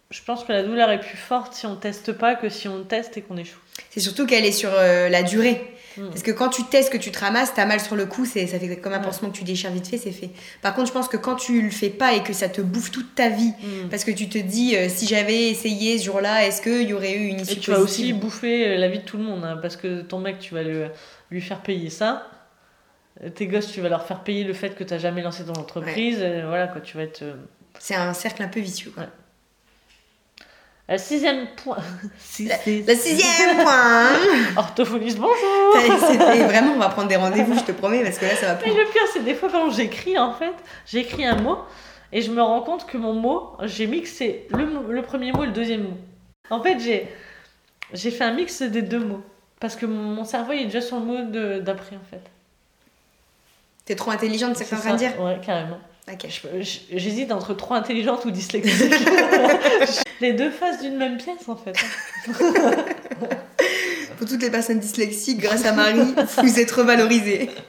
Je 0.09 0.21
pense 0.23 0.43
que 0.43 0.51
la 0.51 0.63
douleur 0.63 0.89
est 0.89 0.99
plus 0.99 1.17
forte 1.17 1.53
si 1.53 1.65
on 1.65 1.75
teste 1.75 2.13
pas 2.13 2.35
que 2.35 2.49
si 2.49 2.67
on 2.67 2.83
teste 2.83 3.17
et 3.17 3.21
qu'on 3.21 3.37
échoue. 3.37 3.59
C'est 3.89 3.99
surtout 3.99 4.25
qu'elle 4.25 4.45
est 4.45 4.51
sur 4.51 4.71
euh, 4.73 5.09
la 5.09 5.23
durée. 5.23 5.76
Mm. 5.97 6.09
Parce 6.09 6.23
que 6.23 6.31
quand 6.31 6.49
tu 6.49 6.63
testes, 6.63 6.91
que 6.91 6.97
tu 6.97 7.11
te 7.11 7.19
ramasses, 7.19 7.53
t'as 7.53 7.65
mal 7.65 7.79
sur 7.79 7.95
le 7.95 8.05
coup, 8.05 8.25
ça 8.25 8.45
fait 8.45 8.77
comme 8.77 8.93
un 8.93 8.99
pansement 8.99 9.29
que 9.29 9.37
tu 9.37 9.43
déchires 9.43 9.71
vite 9.71 9.87
fait, 9.87 9.97
c'est 9.97 10.11
fait. 10.11 10.29
Par 10.61 10.73
contre, 10.73 10.87
je 10.87 10.93
pense 10.93 11.07
que 11.07 11.17
quand 11.17 11.35
tu 11.35 11.61
le 11.61 11.69
fais 11.69 11.89
pas 11.89 12.13
et 12.13 12.23
que 12.23 12.33
ça 12.33 12.49
te 12.49 12.61
bouffe 12.61 12.91
toute 12.91 13.15
ta 13.15 13.29
vie, 13.29 13.53
mm. 13.61 13.89
parce 13.89 14.03
que 14.03 14.11
tu 14.11 14.29
te 14.29 14.37
dis, 14.37 14.75
euh, 14.75 14.89
si 14.89 15.07
j'avais 15.07 15.49
essayé 15.49 15.97
ce 15.97 16.05
jour-là, 16.05 16.45
est-ce 16.45 16.61
qu'il 16.61 16.87
y 16.87 16.93
aurait 16.93 17.13
eu 17.13 17.27
une 17.27 17.41
issue 17.41 17.53
et 17.53 17.59
tu 17.59 17.71
vas 17.71 17.79
aussi 17.79 18.13
bouffer 18.13 18.67
euh, 18.67 18.77
la 18.77 18.87
vie 18.87 18.99
de 18.99 19.03
tout 19.03 19.17
le 19.17 19.23
monde, 19.23 19.43
hein, 19.43 19.57
parce 19.61 19.75
que 19.75 20.01
ton 20.01 20.19
mec, 20.19 20.39
tu 20.39 20.53
vas 20.53 20.63
lui 20.63 21.41
faire 21.41 21.61
payer 21.61 21.89
ça. 21.89 22.29
Tes 23.33 23.47
gosses, 23.47 23.71
tu 23.71 23.81
vas 23.81 23.89
leur 23.89 24.05
faire 24.05 24.23
payer 24.23 24.43
le 24.43 24.53
fait 24.53 24.75
que 24.75 24.83
tu 24.83 24.93
n'as 24.93 24.99
jamais 24.99 25.23
lancé 25.23 25.43
ton 25.43 25.53
entreprise. 25.53 26.17
Voilà, 26.17 26.67
quoi, 26.67 26.81
tu 26.81 26.97
vas 26.97 27.03
être. 27.03 27.23
C'est 27.79 27.95
un 27.95 28.13
cercle 28.13 28.43
un 28.43 28.47
peu 28.47 28.59
vicieux. 28.59 28.93
Le 30.89 30.97
sixième 30.97 31.47
point. 31.47 31.77
Le 32.39 32.95
sixième 32.95 33.57
point. 33.57 34.07
Orthophoniste, 34.55 35.17
bonjour. 35.17 35.75
vraiment, 36.45 36.73
on 36.75 36.79
va 36.79 36.87
prendre 36.87 37.09
des 37.09 37.17
rendez-vous, 37.17 37.57
je 37.59 37.63
te 37.65 37.73
promets, 37.73 38.03
parce 38.03 38.17
que 38.17 38.25
là, 38.25 38.35
ça 38.35 38.45
va 38.47 38.55
plus. 38.55 38.71
Mais 38.71 38.77
le 38.77 38.89
pire, 38.89 39.01
c'est 39.11 39.23
des 39.23 39.35
fois 39.35 39.49
quand 39.51 39.69
j'écris, 39.69 40.17
en 40.17 40.33
fait, 40.33 40.53
j'écris 40.85 41.25
un 41.25 41.35
mot 41.35 41.57
et 42.13 42.21
je 42.21 42.31
me 42.31 42.41
rends 42.41 42.61
compte 42.61 42.85
que 42.85 42.97
mon 42.97 43.11
mot, 43.11 43.51
j'ai 43.63 43.85
mixé 43.85 44.47
le, 44.51 44.93
le 44.93 45.01
premier 45.01 45.33
mot 45.33 45.43
et 45.43 45.47
le 45.47 45.51
deuxième 45.51 45.83
mot. 45.83 45.97
En 46.49 46.61
fait, 46.63 46.79
j'ai, 46.79 47.09
j'ai 47.91 48.11
fait 48.11 48.23
un 48.23 48.33
mix 48.33 48.61
des 48.61 48.81
deux 48.81 48.99
mots. 48.99 49.23
Parce 49.59 49.75
que 49.75 49.85
mon 49.85 50.23
cerveau 50.23 50.53
il 50.53 50.61
est 50.61 50.65
déjà 50.65 50.81
sur 50.81 50.99
le 50.99 51.05
mot 51.05 51.17
d'après, 51.59 51.97
en 51.97 52.09
fait. 52.09 52.21
T'es 53.83 53.95
trop 53.95 54.11
intelligente, 54.11 54.55
c'est 54.55 54.63
ce 54.63 54.75
que 54.75 54.91
de 54.91 54.97
dire 54.97 55.19
Ouais, 55.21 55.39
carrément. 55.45 55.79
J'hésite 56.91 57.31
entre 57.31 57.53
trop 57.53 57.73
intelligente 57.73 58.25
ou 58.25 58.31
dyslexique. 58.31 58.93
les 60.21 60.33
deux 60.33 60.51
faces 60.51 60.81
d'une 60.81 60.97
même 60.97 61.17
pièce, 61.17 61.47
en 61.47 61.55
fait. 61.55 61.75
Pour 64.17 64.27
toutes 64.27 64.41
les 64.41 64.49
personnes 64.49 64.79
dyslexiques, 64.79 65.39
grâce 65.39 65.65
à 65.65 65.73
Marie, 65.73 66.15
vous 66.41 66.59
êtes 66.59 66.71
revalorisées. 66.71 67.49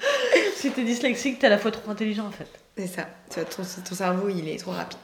Si 0.55 0.71
t'es 0.73 0.83
dyslexique, 0.83 1.39
t'es 1.39 1.47
à 1.47 1.51
la 1.51 1.59
fois 1.59 1.71
trop 1.71 1.89
intelligent 1.89 2.27
en 2.27 2.33
fait. 2.33 2.49
C'est 2.77 2.89
ça. 2.89 3.07
Ton 3.45 3.95
cerveau, 3.95 4.29
il 4.29 4.49
est 4.49 4.59
trop 4.59 4.73
rapide. 4.73 4.99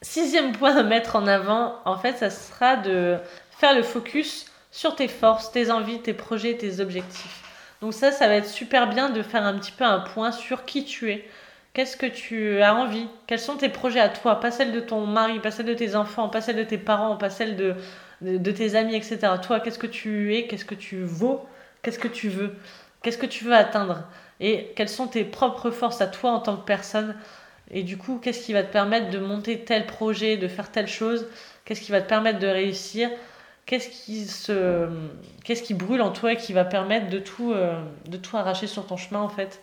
Sixième 0.00 0.52
point 0.52 0.76
à 0.76 0.84
mettre 0.84 1.16
en 1.16 1.26
avant, 1.26 1.80
en 1.84 1.98
fait, 1.98 2.18
ça 2.18 2.30
sera 2.30 2.76
de 2.76 3.18
faire 3.58 3.74
le 3.74 3.82
focus 3.82 4.46
sur 4.70 4.94
tes 4.94 5.08
forces, 5.08 5.50
tes 5.50 5.72
envies, 5.72 6.00
tes 6.02 6.14
projets, 6.14 6.56
tes 6.56 6.78
objectifs. 6.78 7.42
Donc 7.80 7.94
ça, 7.94 8.12
ça 8.12 8.28
va 8.28 8.34
être 8.34 8.48
super 8.48 8.88
bien 8.88 9.10
de 9.10 9.22
faire 9.22 9.42
un 9.42 9.58
petit 9.58 9.72
peu 9.72 9.82
un 9.82 9.98
point 9.98 10.30
sur 10.30 10.64
qui 10.64 10.84
tu 10.84 11.10
es. 11.10 11.28
Qu'est-ce 11.74 11.96
que 11.96 12.06
tu 12.06 12.62
as 12.62 12.72
envie? 12.72 13.08
Quels 13.26 13.40
sont 13.40 13.56
tes 13.56 13.68
projets 13.68 13.98
à 13.98 14.08
toi? 14.08 14.38
Pas 14.38 14.52
celles 14.52 14.70
de 14.70 14.78
ton 14.78 15.06
mari, 15.06 15.40
pas 15.40 15.50
celles 15.50 15.66
de 15.66 15.74
tes 15.74 15.96
enfants, 15.96 16.28
pas 16.28 16.40
celles 16.40 16.56
de 16.56 16.62
tes 16.62 16.78
parents, 16.78 17.16
pas 17.16 17.30
celles 17.30 17.56
de, 17.56 18.50
tes 18.52 18.76
amis, 18.76 18.94
etc. 18.94 19.18
Toi, 19.42 19.58
qu'est-ce 19.58 19.80
que 19.80 19.88
tu 19.88 20.36
es? 20.36 20.46
Qu'est-ce 20.46 20.64
que 20.64 20.76
tu 20.76 21.02
vaux? 21.02 21.44
Qu'est-ce 21.82 21.98
que 21.98 22.06
tu 22.06 22.28
veux? 22.28 22.54
Qu'est-ce 23.02 23.18
que 23.18 23.26
tu 23.26 23.42
veux 23.42 23.54
atteindre? 23.54 24.04
Et 24.38 24.72
quelles 24.76 24.88
sont 24.88 25.08
tes 25.08 25.24
propres 25.24 25.72
forces 25.72 26.00
à 26.00 26.06
toi 26.06 26.30
en 26.30 26.38
tant 26.38 26.56
que 26.56 26.64
personne? 26.64 27.16
Et 27.72 27.82
du 27.82 27.98
coup, 27.98 28.20
qu'est-ce 28.22 28.46
qui 28.46 28.52
va 28.52 28.62
te 28.62 28.72
permettre 28.72 29.10
de 29.10 29.18
monter 29.18 29.64
tel 29.64 29.86
projet, 29.86 30.36
de 30.36 30.46
faire 30.46 30.70
telle 30.70 30.86
chose? 30.86 31.26
Qu'est-ce 31.64 31.80
qui 31.80 31.90
va 31.90 32.00
te 32.00 32.08
permettre 32.08 32.38
de 32.38 32.46
réussir? 32.46 33.10
Qu'est-ce 33.66 33.88
qui, 33.88 34.26
se... 34.26 34.88
brûle 35.74 36.02
en 36.02 36.12
toi 36.12 36.34
et 36.34 36.36
qui 36.36 36.52
va 36.52 36.64
permettre 36.64 37.08
de 37.08 37.18
tout, 37.18 37.52
euh, 37.52 37.82
de 38.06 38.16
tout 38.16 38.36
arracher 38.36 38.68
sur 38.68 38.86
ton 38.86 38.96
chemin 38.96 39.20
en 39.20 39.28
fait? 39.28 39.60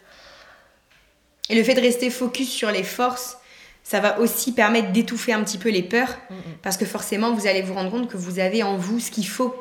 Et 1.51 1.55
le 1.55 1.63
fait 1.63 1.73
de 1.73 1.81
rester 1.81 2.09
focus 2.09 2.49
sur 2.49 2.71
les 2.71 2.83
forces, 2.83 3.37
ça 3.83 3.99
va 3.99 4.19
aussi 4.19 4.53
permettre 4.53 4.91
d'étouffer 4.91 5.33
un 5.33 5.43
petit 5.43 5.57
peu 5.57 5.69
les 5.69 5.83
peurs. 5.83 6.17
Mm, 6.29 6.35
mm. 6.35 6.39
Parce 6.63 6.77
que 6.77 6.85
forcément, 6.85 7.33
vous 7.33 7.45
allez 7.45 7.61
vous 7.61 7.73
rendre 7.73 7.91
compte 7.91 8.09
que 8.09 8.17
vous 8.17 8.39
avez 8.39 8.63
en 8.63 8.77
vous 8.77 8.99
ce 8.99 9.11
qu'il 9.11 9.27
faut. 9.27 9.53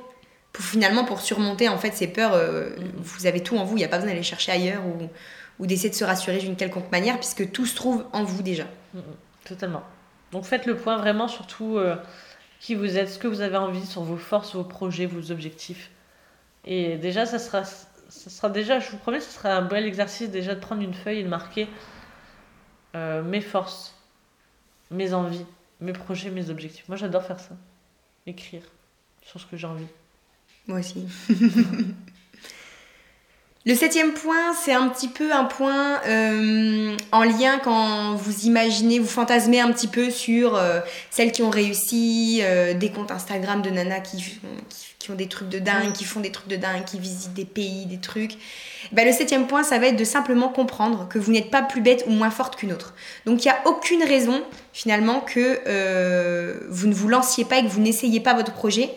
Pour, 0.52 0.64
finalement, 0.64 1.04
pour 1.04 1.20
surmonter 1.20 1.68
en 1.68 1.78
fait 1.78 1.92
ces 1.92 2.06
peurs, 2.06 2.34
euh, 2.34 2.70
Mhm. 2.78 2.92
vous 2.96 3.26
avez 3.26 3.40
tout 3.42 3.56
en 3.56 3.64
vous. 3.64 3.76
Il 3.76 3.80
n'y 3.80 3.84
a 3.84 3.88
pas 3.88 3.96
besoin 3.98 4.10
d'aller 4.12 4.22
chercher 4.22 4.52
ailleurs 4.52 4.82
ou, 4.86 5.08
ou 5.58 5.66
d'essayer 5.66 5.90
de 5.90 5.94
se 5.94 6.04
rassurer 6.04 6.38
d'une 6.38 6.56
quelconque 6.56 6.90
manière, 6.92 7.18
puisque 7.18 7.50
tout 7.50 7.66
se 7.66 7.74
trouve 7.74 8.04
en 8.12 8.24
vous 8.24 8.42
déjà. 8.42 8.64
Totalement. 9.44 9.82
Donc 10.32 10.44
faites 10.44 10.66
le 10.66 10.76
point 10.76 10.96
vraiment 10.96 11.26
sur 11.28 11.46
tout 11.46 11.76
euh, 11.76 11.96
qui 12.60 12.74
vous 12.76 12.96
êtes, 12.98 13.08
ce 13.10 13.18
que 13.18 13.26
vous 13.28 13.40
avez 13.40 13.56
envie, 13.56 13.84
sur 13.86 14.02
vos 14.02 14.16
forces, 14.16 14.54
vos 14.54 14.64
projets, 14.64 15.06
vos 15.06 15.32
objectifs. 15.32 15.90
Et 16.64 16.96
déjà, 16.98 17.26
ça 17.26 17.38
sera, 17.38 17.62
ça 18.10 18.30
sera 18.30 18.50
déjà, 18.50 18.80
je 18.80 18.90
vous 18.90 18.98
promets, 18.98 19.20
ce 19.20 19.30
sera 19.30 19.54
un 19.54 19.62
bel 19.62 19.86
exercice 19.86 20.30
déjà 20.30 20.54
de 20.54 20.60
prendre 20.60 20.82
une 20.82 20.94
feuille 20.94 21.20
et 21.20 21.22
de 21.22 21.28
marquer 21.28 21.68
euh, 22.94 23.22
mes 23.22 23.40
forces, 23.40 23.94
mes 24.90 25.14
envies, 25.14 25.46
mes 25.80 25.92
projets, 25.92 26.30
mes 26.30 26.50
objectifs. 26.50 26.88
Moi, 26.88 26.96
j'adore 26.96 27.24
faire 27.24 27.40
ça. 27.40 27.56
Écrire 28.26 28.62
sur 29.22 29.40
ce 29.40 29.46
que 29.46 29.56
j'ai 29.56 29.66
envie. 29.66 29.86
Moi 30.66 30.80
aussi. 30.80 31.06
Le 33.66 33.74
septième 33.74 34.14
point, 34.14 34.54
c'est 34.58 34.72
un 34.72 34.88
petit 34.88 35.08
peu 35.08 35.32
un 35.34 35.44
point 35.44 36.00
euh, 36.06 36.96
en 37.12 37.24
lien 37.24 37.58
quand 37.62 38.14
vous 38.14 38.46
imaginez, 38.46 38.98
vous 38.98 39.06
fantasmez 39.06 39.60
un 39.60 39.70
petit 39.70 39.86
peu 39.86 40.10
sur 40.10 40.56
euh, 40.56 40.80
celles 41.10 41.30
qui 41.30 41.42
ont 41.42 41.50
réussi, 41.50 42.40
euh, 42.42 42.72
des 42.72 42.90
comptes 42.90 43.10
Instagram 43.10 43.60
de 43.60 43.68
nanas 43.68 44.00
qui, 44.00 44.22
font- 44.22 44.46
qui, 44.70 44.86
qui 44.98 45.10
ont 45.10 45.14
des 45.14 45.26
trucs 45.26 45.50
de 45.50 45.58
dingue, 45.58 45.92
qui 45.92 46.04
font 46.04 46.20
des 46.20 46.32
trucs 46.32 46.48
de 46.48 46.56
dingue, 46.56 46.84
qui 46.86 46.98
visitent 46.98 47.34
des 47.34 47.44
pays, 47.44 47.84
des 47.84 47.98
trucs. 47.98 48.38
Ben, 48.92 49.06
le 49.06 49.12
septième 49.12 49.46
point, 49.46 49.62
ça 49.62 49.78
va 49.78 49.88
être 49.88 49.96
de 49.96 50.04
simplement 50.04 50.48
comprendre 50.48 51.06
que 51.10 51.18
vous 51.18 51.30
n'êtes 51.30 51.50
pas 51.50 51.60
plus 51.60 51.82
bête 51.82 52.04
ou 52.06 52.12
moins 52.12 52.30
forte 52.30 52.56
qu'une 52.56 52.72
autre. 52.72 52.94
Donc 53.26 53.44
il 53.44 53.48
n'y 53.48 53.52
a 53.52 53.60
aucune 53.66 54.02
raison 54.02 54.42
finalement 54.72 55.20
que 55.20 55.60
vous 56.70 56.86
ne 56.86 56.94
vous 56.94 57.08
lanciez 57.08 57.44
pas 57.44 57.58
et 57.58 57.62
que 57.62 57.68
vous 57.68 57.82
n'essayiez 57.82 58.20
pas 58.20 58.32
votre 58.32 58.54
projet. 58.54 58.88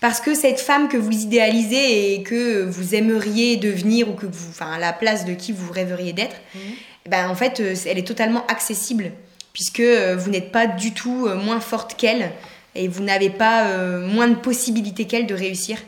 Parce 0.00 0.20
que 0.20 0.34
cette 0.34 0.60
femme 0.60 0.88
que 0.88 0.96
vous 0.96 1.12
idéalisez 1.12 2.14
et 2.14 2.22
que 2.22 2.64
vous 2.64 2.94
aimeriez 2.94 3.56
devenir 3.56 4.10
ou 4.10 4.12
que 4.12 4.26
vous, 4.26 4.50
enfin, 4.50 4.72
à 4.72 4.78
la 4.78 4.92
place 4.92 5.24
de 5.24 5.32
qui 5.32 5.52
vous 5.52 5.72
rêveriez 5.72 6.12
d'être, 6.12 6.36
ben 7.08 7.28
en 7.28 7.34
fait, 7.34 7.60
euh, 7.60 7.74
elle 7.86 7.98
est 7.98 8.06
totalement 8.06 8.46
accessible 8.46 9.12
puisque 9.52 9.80
euh, 9.80 10.16
vous 10.18 10.30
n'êtes 10.30 10.52
pas 10.52 10.66
du 10.66 10.92
tout 10.92 11.26
euh, 11.26 11.34
moins 11.34 11.60
forte 11.60 11.96
qu'elle 11.96 12.32
et 12.76 12.88
vous 12.88 13.02
n'avez 13.02 13.30
pas 13.30 13.68
euh, 13.68 14.06
moins 14.06 14.28
de 14.28 14.34
possibilités 14.34 15.06
qu'elle 15.06 15.26
de 15.26 15.34
réussir. 15.34 15.78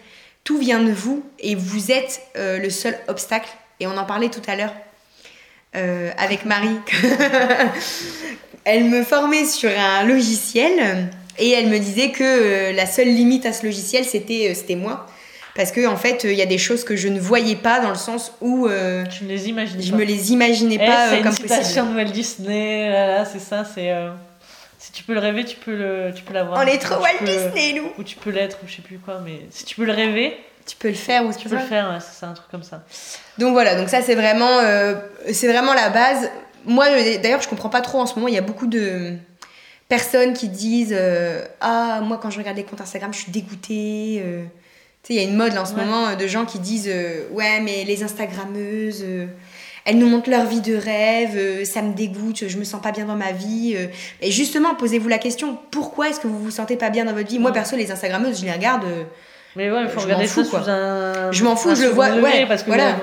Tout 0.43 0.59
vient 0.59 0.83
de 0.83 0.91
vous 0.91 1.25
et 1.38 1.55
vous 1.55 1.93
êtes 1.93 2.23
euh, 2.37 2.59
le 2.59 2.71
seul 2.71 2.99
obstacle. 3.09 3.50
Et 3.81 3.87
on 3.87 3.97
en 3.97 4.05
parlait 4.05 4.31
tout 4.31 4.43
à 4.49 4.57
l'heure 4.57 4.73
euh, 5.77 6.11
avec 6.17 6.45
Marie. 6.47 6.79
elle 8.65 8.85
me 8.85 9.05
formait 9.05 9.45
sur 9.45 9.71
un 9.71 10.05
logiciel 10.05 11.11
et 11.38 11.50
elle 11.50 11.68
me 11.68 11.78
disait 11.78 12.11
que 12.11 12.23
euh, 12.25 12.73
la 12.73 12.87
seule 12.87 13.09
limite 13.09 13.47
à 13.47 13.52
ce 13.52 13.64
logiciel, 13.64 14.04
c'était 14.04 14.49
euh, 14.50 14.54
c'était 14.54 14.75
moi. 14.76 15.07
Parce 15.54 15.73
que 15.73 15.87
en 15.88 15.97
fait, 15.97 16.23
il 16.25 16.35
y 16.35 16.42
a 16.42 16.47
des 16.47 16.59
choses 16.59 16.85
que 16.85 16.95
je 16.95 17.09
ne 17.09 17.18
voyais 17.18 17.57
pas 17.57 17.80
dans 17.80 17.88
le 17.90 17.97
sens 17.97 18.33
où 18.40 18.66
euh, 18.68 19.04
Tu 19.07 19.25
ne 19.25 19.28
les 19.30 19.49
imagines 19.49 19.83
je 19.83 19.90
pas. 19.90 19.97
me 19.97 20.04
les 20.04 20.33
imaginais 20.33 20.78
Eh, 20.80 20.87
pas 20.87 21.09
c'est 21.09 21.14
euh, 21.14 21.18
une 21.18 21.23
comme 21.25 21.33
citation 21.33 21.83
possible. 21.87 21.88
de 21.90 21.97
Walt 22.04 22.12
Disney, 22.12 22.90
là, 22.90 23.07
là, 23.09 23.25
c'est 23.25 23.40
ça, 23.40 23.64
c'est... 23.64 23.90
euh, 23.90 24.11
Si 24.78 24.92
tu 24.92 25.02
peux 25.02 25.14
le 25.14 25.18
rêver, 25.21 25.45
tu 25.45 25.57
peux 25.57 25.75
le, 25.75 26.12
tu 26.14 26.23
peux 26.23 26.33
l'avoir. 26.33 26.59
On 26.62 26.66
est 26.66 26.78
trop 26.78 27.00
Walt 27.02 27.09
peux- 27.18 27.25
Disney, 27.26 27.73
nous 27.75 27.90
Ou 27.99 28.04
tu 28.04 28.14
peux 28.16 28.30
l'être, 28.30 28.59
ou 28.62 28.68
je 28.68 28.76
sais 28.76 28.83
plus 28.83 28.99
quoi, 28.99 29.21
mais 29.25 29.40
si 29.50 29.64
tu 29.64 29.75
peux 29.75 29.85
le 29.85 29.92
rêver, 29.92 30.37
Tu 30.64 30.76
peux 30.76 30.88
le 30.88 30.95
faire 30.95 31.25
ou 31.25 31.33
tu 31.33 31.49
peux 31.49 31.57
le 31.57 31.61
faire, 31.62 31.88
ouais, 31.90 31.99
c'est 32.00 32.26
un 32.26 32.35
truc 32.35 32.49
comme 32.52 32.62
ça. 32.62 32.85
Donc 33.38 33.52
voilà, 33.52 33.75
donc 33.75 33.88
ça 33.88 34.00
c'est 34.02 34.14
vraiment, 34.14 34.59
euh, 34.61 34.95
c'est 35.33 35.49
vraiment 35.49 35.75
la 35.75 35.88
base. 35.88 36.30
Moi 36.66 36.85
euh, 36.90 37.18
d'ailleurs 37.23 37.40
je 37.42 37.49
comprends 37.49 37.71
pas 37.71 37.80
trop 37.80 37.99
en 38.00 38.07
ce 38.07 38.14
moment, 38.14 38.28
il 38.28 38.35
y 38.35 38.38
a 38.38 38.42
beaucoup 38.42 38.66
de 38.68 39.14
personnes 39.88 40.35
qui 40.35 40.49
disent 40.49 40.95
euh, 40.97 41.45
Ah, 41.61 42.00
moi 42.02 42.18
quand 42.23 42.30
je 42.30 42.38
regarde 42.38 42.57
les 42.57 42.64
comptes 42.64 42.80
Instagram 42.80 43.12
je 43.12 43.21
suis 43.21 43.33
dégoûtée. 43.33 44.23
euh. 44.25 44.45
Tu 45.02 45.14
sais, 45.14 45.21
il 45.21 45.23
y 45.23 45.25
a 45.26 45.28
une 45.28 45.37
mode 45.37 45.54
là 45.54 45.62
en 45.62 45.64
ce 45.64 45.75
Ouais. 45.75 45.85
moment 45.85 46.09
euh, 46.09 46.14
de 46.16 46.26
gens 46.26 46.45
qui 46.45 46.59
disent 46.59 46.88
euh, 46.92 47.23
Ouais, 47.30 47.61
mais 47.61 47.85
les 47.85 48.02
Instagrammeuses, 48.02 49.02
euh, 49.07 49.26
elles 49.85 49.97
nous 49.97 50.09
montrent 50.09 50.28
leur 50.28 50.45
vie 50.45 50.61
de 50.61 50.75
rêve, 50.76 51.30
euh, 51.37 51.64
ça 51.64 51.83
me 51.83 51.95
dégoûte, 51.95 52.47
je 52.49 52.59
me 52.59 52.64
sens 52.64 52.83
pas 52.83 52.90
bien 52.92 53.04
dans 53.07 53.14
ma 53.16 53.33
vie. 53.33 53.75
euh. 53.76 53.87
Et 54.21 54.30
justement, 54.30 54.75
posez-vous 54.75 55.09
la 55.09 55.18
question 55.18 55.57
pourquoi 55.71 56.09
est-ce 56.11 56.21
que 56.21 56.26
vous 56.26 56.38
vous 56.42 56.50
sentez 56.50 56.76
pas 56.76 56.90
bien 56.90 57.04
dans 57.04 57.12
votre 57.14 57.28
vie? 57.28 57.38
Moi 57.38 57.52
perso, 57.52 57.76
les 57.76 57.90
Instagrammeuses, 57.90 58.40
je 58.40 58.45
les 58.45 58.52
regarde. 58.52 58.85
euh, 58.85 59.04
Mais 59.57 59.71
ouais, 59.71 59.83
il 59.85 59.88
faut 59.88 60.00
regarder 60.00 60.26
fous, 60.26 60.45
ça 60.45 60.50
quoi. 60.50 60.62
sous 60.64 60.71
un. 60.71 61.33
Je 61.33 61.45
m'en 61.45 61.57
fous, 61.57 61.71
un 61.71 61.75
je 61.76 61.83
le 61.85 61.88
vois, 61.88 62.11
ouais, 62.16 62.45
parce 62.47 62.62
que 62.62 62.66
voilà. 62.68 62.97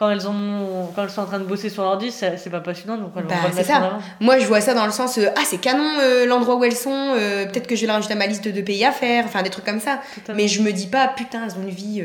Quand 0.00 0.10
elles 0.10 0.26
ont, 0.26 0.88
quand 0.96 1.04
elles 1.04 1.10
sont 1.10 1.20
en 1.20 1.26
train 1.26 1.38
de 1.38 1.44
bosser 1.44 1.68
sur 1.68 1.82
l'ordi, 1.84 2.10
c'est 2.10 2.50
pas 2.50 2.58
passionnant, 2.60 2.96
donc 2.96 3.12
Bah, 3.14 3.22
c'est 3.54 3.62
ça. 3.64 3.98
Moi, 4.18 4.38
je 4.40 4.46
vois 4.46 4.60
ça 4.62 4.74
dans 4.74 4.86
le 4.86 4.92
sens 4.92 5.16
euh, 5.18 5.26
ah 5.36 5.42
c'est 5.44 5.58
canon 5.60 5.86
euh, 6.00 6.24
l'endroit 6.26 6.56
où 6.56 6.64
elles 6.64 6.74
sont. 6.74 6.90
euh, 7.16 7.44
Peut-être 7.46 7.66
que 7.68 7.76
je 7.76 7.84
vais 7.86 7.92
rajouter 7.92 8.14
à 8.14 8.16
ma 8.16 8.26
liste 8.26 8.48
de 8.48 8.60
pays 8.62 8.84
à 8.84 8.92
faire. 8.92 9.24
Enfin 9.26 9.42
des 9.42 9.50
trucs 9.50 9.64
comme 9.66 9.78
ça. 9.80 10.00
Mais 10.34 10.48
je 10.48 10.62
me 10.62 10.72
dis 10.72 10.86
pas 10.88 11.06
putain 11.08 11.42
elles 11.44 11.52
ont 11.58 11.62
une 11.62 11.74
vie. 11.74 12.02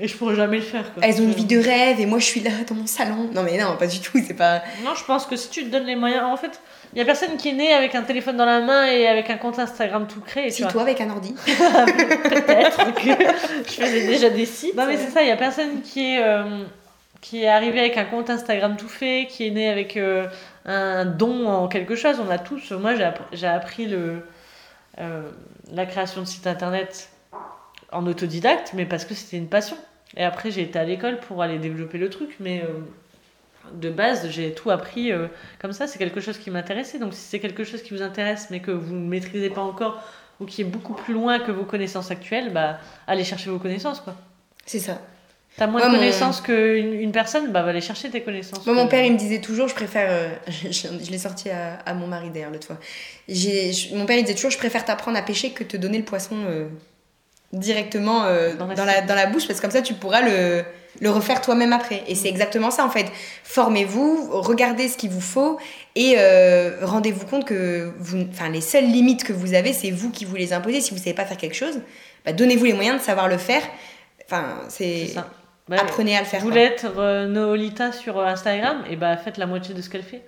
Et 0.00 0.08
je 0.08 0.16
pourrais 0.16 0.34
jamais 0.34 0.56
le 0.56 0.62
faire. 0.64 0.92
Quoi. 0.92 1.04
elles 1.06 1.20
ont 1.20 1.24
une 1.24 1.34
vie 1.34 1.44
de 1.44 1.56
rêve 1.58 2.00
et 2.00 2.06
moi 2.06 2.18
je 2.18 2.24
suis 2.24 2.40
là 2.40 2.50
dans 2.66 2.74
mon 2.74 2.86
salon. 2.86 3.28
Non 3.32 3.42
mais 3.44 3.56
non 3.58 3.76
pas 3.78 3.86
du 3.86 4.00
tout. 4.00 4.18
C'est 4.26 4.34
pas. 4.34 4.62
Non, 4.82 4.94
je 4.96 5.04
pense 5.04 5.24
que 5.26 5.36
si 5.36 5.50
tu 5.50 5.64
te 5.66 5.70
donnes 5.70 5.84
les 5.86 5.94
moyens, 5.96 6.24
en 6.24 6.36
fait, 6.36 6.58
il 6.94 6.98
y 6.98 7.00
a 7.02 7.04
personne 7.04 7.36
qui 7.36 7.50
est 7.50 7.52
né 7.52 7.72
avec 7.74 7.94
un 7.94 8.02
téléphone 8.02 8.36
dans 8.38 8.44
la 8.46 8.60
main 8.60 8.86
et 8.86 9.06
avec 9.06 9.28
un 9.30 9.36
compte 9.36 9.58
Instagram 9.58 10.06
tout 10.12 10.20
créé. 10.20 10.46
tu 10.46 10.54
Si 10.54 10.62
vois. 10.62 10.72
toi 10.72 10.82
avec 10.82 11.00
un 11.00 11.10
ordi. 11.10 11.34
Peut-être 11.46 12.94
que 12.94 13.24
je 13.66 13.72
faisais 13.72 14.06
déjà 14.06 14.30
des 14.30 14.46
sites. 14.46 14.74
Non, 14.76 14.86
mais 14.86 14.96
c'est 14.96 15.10
ça, 15.10 15.22
il 15.22 15.28
y 15.28 15.32
a 15.32 15.36
personne 15.36 15.82
qui 15.82 16.14
est, 16.14 16.22
euh, 16.22 16.64
qui 17.24 17.42
est 17.42 17.48
arrivé 17.48 17.80
avec 17.80 17.96
un 17.96 18.04
compte 18.04 18.28
Instagram 18.28 18.76
tout 18.76 18.88
fait, 18.88 19.26
qui 19.30 19.46
est 19.46 19.50
né 19.50 19.70
avec 19.70 19.96
euh, 19.96 20.28
un 20.66 21.06
don 21.06 21.48
en 21.48 21.68
quelque 21.68 21.96
chose. 21.96 22.20
On 22.20 22.30
a 22.30 22.38
tous. 22.38 22.70
Moi, 22.72 22.94
j'ai 22.96 23.04
appris, 23.04 23.46
appris 23.46 23.86
le, 23.86 24.26
euh, 25.00 25.30
la 25.72 25.86
création 25.86 26.20
de 26.20 26.26
sites 26.26 26.46
internet 26.46 27.08
en 27.92 28.06
autodidacte, 28.06 28.72
mais 28.74 28.84
parce 28.84 29.06
que 29.06 29.14
c'était 29.14 29.38
une 29.38 29.48
passion. 29.48 29.76
Et 30.18 30.24
après, 30.24 30.50
j'ai 30.50 30.62
été 30.62 30.78
à 30.78 30.84
l'école 30.84 31.18
pour 31.20 31.42
aller 31.42 31.58
développer 31.58 31.98
le 31.98 32.10
truc, 32.10 32.36
mais. 32.40 32.62
euh, 32.62 32.80
de 33.72 33.90
base, 33.90 34.28
j'ai 34.30 34.52
tout 34.54 34.70
appris 34.70 35.10
comme 35.58 35.72
ça, 35.72 35.86
c'est 35.86 35.98
quelque 35.98 36.20
chose 36.20 36.38
qui 36.38 36.50
m'intéressait. 36.50 36.98
Donc 36.98 37.14
si 37.14 37.20
c'est 37.20 37.40
quelque 37.40 37.64
chose 37.64 37.82
qui 37.82 37.94
vous 37.94 38.02
intéresse 38.02 38.48
mais 38.50 38.60
que 38.60 38.70
vous 38.70 38.94
ne 38.94 39.08
maîtrisez 39.08 39.50
pas 39.50 39.62
encore 39.62 40.02
ou 40.40 40.44
qui 40.46 40.60
est 40.62 40.64
beaucoup 40.64 40.94
plus 40.94 41.14
loin 41.14 41.38
que 41.40 41.50
vos 41.50 41.64
connaissances 41.64 42.10
actuelles, 42.10 42.52
bah 42.52 42.78
allez 43.06 43.24
chercher 43.24 43.50
vos 43.50 43.58
connaissances 43.58 44.00
quoi. 44.00 44.16
C'est 44.66 44.80
ça. 44.80 45.00
T'as 45.56 45.66
moins 45.68 45.80
de 45.80 45.92
mon- 45.92 45.98
connaissances 45.98 46.40
qu'une 46.40 46.94
une 46.94 47.12
personne, 47.12 47.52
bah 47.52 47.62
va 47.62 47.70
aller 47.70 47.80
chercher 47.80 48.10
tes 48.10 48.22
connaissances. 48.22 48.66
Moi, 48.66 48.74
mon 48.74 48.88
père, 48.88 49.04
il 49.04 49.12
me 49.12 49.18
disait 49.18 49.40
toujours, 49.40 49.68
je 49.68 49.74
préfère. 49.74 50.08
euh, 50.10 50.28
je 50.48 50.70
je 51.04 51.10
l'ai 51.10 51.18
sorti 51.18 51.48
à, 51.50 51.74
à 51.86 51.94
mon 51.94 52.06
mari 52.08 52.30
d'ailleurs 52.30 52.50
l'autre 52.50 52.66
fois. 52.66 52.78
Je- 53.28 53.94
mon 53.94 54.04
père, 54.06 54.18
il 54.18 54.22
disait 54.24 54.34
toujours, 54.34 54.50
je 54.50 54.58
préfère 54.58 54.84
t'apprendre 54.84 55.16
à 55.16 55.22
pêcher 55.22 55.50
que 55.50 55.62
te 55.62 55.76
donner 55.76 55.98
le 55.98 56.04
poisson 56.04 56.36
euh, 56.48 56.66
directement 57.52 58.24
euh, 58.24 58.54
Dans 58.54 58.66
dans, 58.66 58.84
la 58.84 59.00
dans 59.02 59.14
la 59.14 59.26
bouche, 59.26 59.46
parce 59.46 59.58
que 59.60 59.62
comme 59.62 59.70
ça, 59.70 59.82
tu 59.82 59.94
pourras 59.94 60.22
le, 60.22 60.64
le 61.00 61.10
refaire 61.10 61.40
toi-même 61.40 61.72
après. 61.72 62.02
Et 62.08 62.16
c'est 62.16 62.28
exactement 62.28 62.72
ça 62.72 62.84
en 62.84 62.90
fait. 62.90 63.06
Formez-vous, 63.44 64.30
regardez 64.32 64.88
ce 64.88 64.96
qu'il 64.96 65.10
vous 65.10 65.20
faut 65.20 65.58
et 65.94 66.16
rendez-vous 66.82 67.26
compte 67.26 67.44
que 67.44 67.92
vous, 68.00 68.26
les 68.50 68.60
seules 68.60 68.86
limites 68.86 69.22
que 69.22 69.32
vous 69.32 69.54
avez, 69.54 69.72
c'est 69.72 69.92
vous 69.92 70.10
qui 70.10 70.24
vous 70.24 70.34
les 70.34 70.52
imposez. 70.52 70.80
Si 70.80 70.90
vous 70.92 70.98
savez 70.98 71.14
pas 71.14 71.24
faire 71.26 71.36
quelque 71.36 71.54
chose, 71.54 71.78
bah, 72.26 72.32
donnez-vous 72.32 72.64
les 72.64 72.72
moyens 72.72 72.98
de 72.98 73.04
savoir 73.04 73.28
le 73.28 73.38
faire. 73.38 73.62
Enfin, 74.26 74.46
c'est. 74.68 75.06
Ça. 75.66 75.76
Bah, 75.76 75.82
Apprenez 75.82 76.14
à 76.14 76.20
le 76.20 76.26
faire. 76.26 76.40
vous 76.40 76.48
voulez 76.48 76.60
être 76.60 76.92
euh, 76.98 77.26
Noolita 77.26 77.90
sur 77.90 78.18
euh, 78.18 78.26
Instagram, 78.26 78.84
et 78.90 78.96
bah 78.96 79.16
faites 79.16 79.38
la 79.38 79.46
moitié 79.46 79.74
de 79.74 79.80
ce 79.80 79.88
qu'elle 79.88 80.02
fait. 80.02 80.22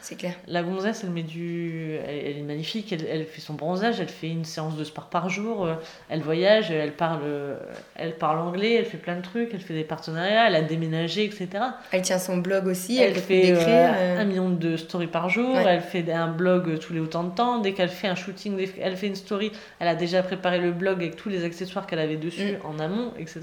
C'est 0.00 0.16
clair. 0.16 0.32
La 0.48 0.64
gonzesse, 0.64 1.02
elle 1.04 1.10
met 1.10 1.22
du. 1.22 1.94
Elle, 2.04 2.26
elle 2.26 2.38
est 2.38 2.42
magnifique, 2.42 2.92
elle, 2.92 3.06
elle 3.08 3.24
fait 3.24 3.40
son 3.40 3.54
bronzage, 3.54 4.00
elle 4.00 4.08
fait 4.08 4.26
une 4.28 4.44
séance 4.44 4.76
de 4.76 4.82
sport 4.82 5.06
par 5.06 5.28
jour, 5.28 5.64
euh, 5.64 5.74
elle 6.08 6.22
voyage, 6.22 6.72
elle 6.72 6.92
parle, 6.92 7.20
euh, 7.22 7.56
elle 7.94 8.16
parle 8.16 8.40
anglais, 8.40 8.74
elle 8.74 8.84
fait 8.84 8.96
plein 8.98 9.14
de 9.14 9.22
trucs, 9.22 9.50
elle 9.54 9.60
fait 9.60 9.74
des 9.74 9.84
partenariats, 9.84 10.48
elle 10.48 10.56
a 10.56 10.62
déménagé, 10.62 11.24
etc. 11.24 11.48
Elle 11.92 12.02
tient 12.02 12.18
son 12.18 12.38
blog 12.38 12.66
aussi, 12.66 12.98
Elle, 12.98 13.10
elle, 13.10 13.16
fait 13.20 13.42
d'écrire. 13.52 13.94
un 14.18 14.24
million 14.24 14.50
de 14.50 14.76
stories 14.76 15.06
par 15.06 15.28
jour, 15.28 15.54
Ouais. 15.54 15.64
elle 15.68 15.82
fait 15.82 16.10
un 16.10 16.26
blog 16.28 16.80
tous 16.80 16.92
les 16.92 17.00
autant 17.00 17.22
de 17.22 17.32
temps, 17.34 17.58
dès 17.58 17.74
qu'elle 17.74 17.90
fait 17.90 18.08
un 18.08 18.16
shooting, 18.16 18.56
qu'elle 18.72 18.96
fait 18.96 19.06
une 19.06 19.14
story, 19.14 19.52
elle 19.78 19.86
a 19.88 19.94
déjà 19.94 20.24
préparé 20.24 20.58
le 20.58 20.72
blog 20.72 20.96
avec 20.98 21.14
tous 21.14 21.28
les 21.28 21.44
accessoires 21.44 21.86
qu'elle 21.86 22.00
avait 22.00 22.16
dessus 22.16 22.54
Mm. 22.64 22.66
en 22.66 22.78
amont, 22.80 23.12
etc. 23.18 23.40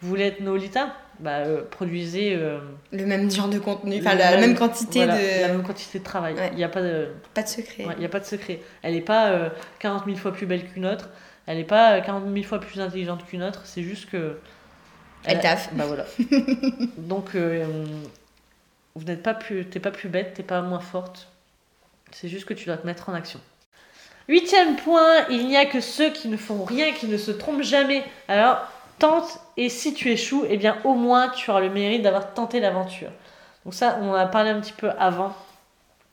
Vous 0.00 0.08
voulez 0.08 0.24
être 0.24 0.40
Nolita 0.40 0.94
bah, 1.18 1.38
euh, 1.38 1.62
Produisez 1.70 2.34
euh, 2.36 2.60
Le 2.92 3.04
même 3.04 3.30
genre 3.30 3.48
de 3.48 3.58
contenu, 3.58 3.98
enfin 3.98 4.14
la, 4.14 4.36
même 4.36 4.54
quantité 4.56 5.04
voilà, 5.04 5.18
de. 5.20 5.40
la 5.42 5.48
même 5.48 5.62
quantité 5.64 5.98
de 5.98 6.04
travail. 6.04 6.34
Il 6.36 6.40
Ouais. 6.40 6.50
n'y 6.54 6.64
a 6.64 6.68
pas 6.68 6.82
de... 6.82 7.08
Pas 7.34 7.42
de 7.42 7.48
secret. 7.48 7.84
Ouais, 7.84 7.94
Il 7.96 8.00
n'y 8.00 8.06
a 8.06 8.08
pas 8.08 8.20
de 8.20 8.24
secret. 8.24 8.60
Elle 8.82 8.94
n'est 8.94 9.00
pas 9.00 9.30
euh, 9.30 9.48
40 9.80 10.04
000 10.06 10.16
fois 10.16 10.32
plus 10.32 10.46
belle 10.46 10.64
qu'une 10.70 10.86
autre. 10.86 11.08
Elle 11.46 11.56
n'est 11.58 11.64
pas 11.64 11.94
euh, 11.94 12.00
40 12.00 12.24
000 12.32 12.44
fois 12.44 12.60
plus 12.60 12.80
intelligente 12.80 13.24
qu'une 13.26 13.42
autre. 13.42 13.62
C'est 13.64 13.82
juste 13.82 14.08
que. 14.10 14.38
Elle 15.24 15.38
a- 15.38 15.40
taffe. 15.40 15.70
Bah 15.72 15.84
voilà. 15.86 16.04
Donc, 16.98 17.34
euh, 17.34 17.64
vous 18.94 19.04
n'êtes 19.04 19.22
pas 19.24 19.34
plus. 19.34 19.64
T'es 19.66 19.80
pas 19.80 19.90
plus 19.90 20.08
bête, 20.08 20.34
t'es 20.34 20.42
pas 20.44 20.60
moins 20.62 20.78
forte. 20.80 21.28
C'est 22.12 22.28
juste 22.28 22.44
que 22.44 22.54
tu 22.54 22.66
dois 22.66 22.76
te 22.76 22.86
mettre 22.86 23.08
en 23.08 23.14
action. 23.14 23.40
Huitième 24.28 24.76
point, 24.76 25.26
il 25.30 25.46
n'y 25.48 25.56
a 25.56 25.64
que 25.66 25.80
ceux 25.80 26.10
qui 26.10 26.28
ne 26.28 26.36
font 26.36 26.62
rien, 26.64 26.92
qui 26.92 27.06
ne 27.06 27.16
se 27.16 27.30
trompent 27.30 27.62
jamais. 27.62 28.04
Alors, 28.28 28.58
tente 28.98 29.40
et 29.56 29.68
si 29.68 29.94
tu 29.94 30.10
échoues, 30.10 30.44
eh 30.48 30.56
bien 30.56 30.78
au 30.84 30.94
moins 30.94 31.28
tu 31.30 31.50
auras 31.50 31.60
le 31.60 31.70
mérite 31.70 32.02
d'avoir 32.02 32.34
tenté 32.34 32.60
l'aventure. 32.60 33.10
Donc 33.64 33.74
ça, 33.74 33.98
on 34.00 34.10
en 34.10 34.14
a 34.14 34.26
parlé 34.26 34.50
un 34.50 34.60
petit 34.60 34.72
peu 34.72 34.90
avant. 34.98 35.34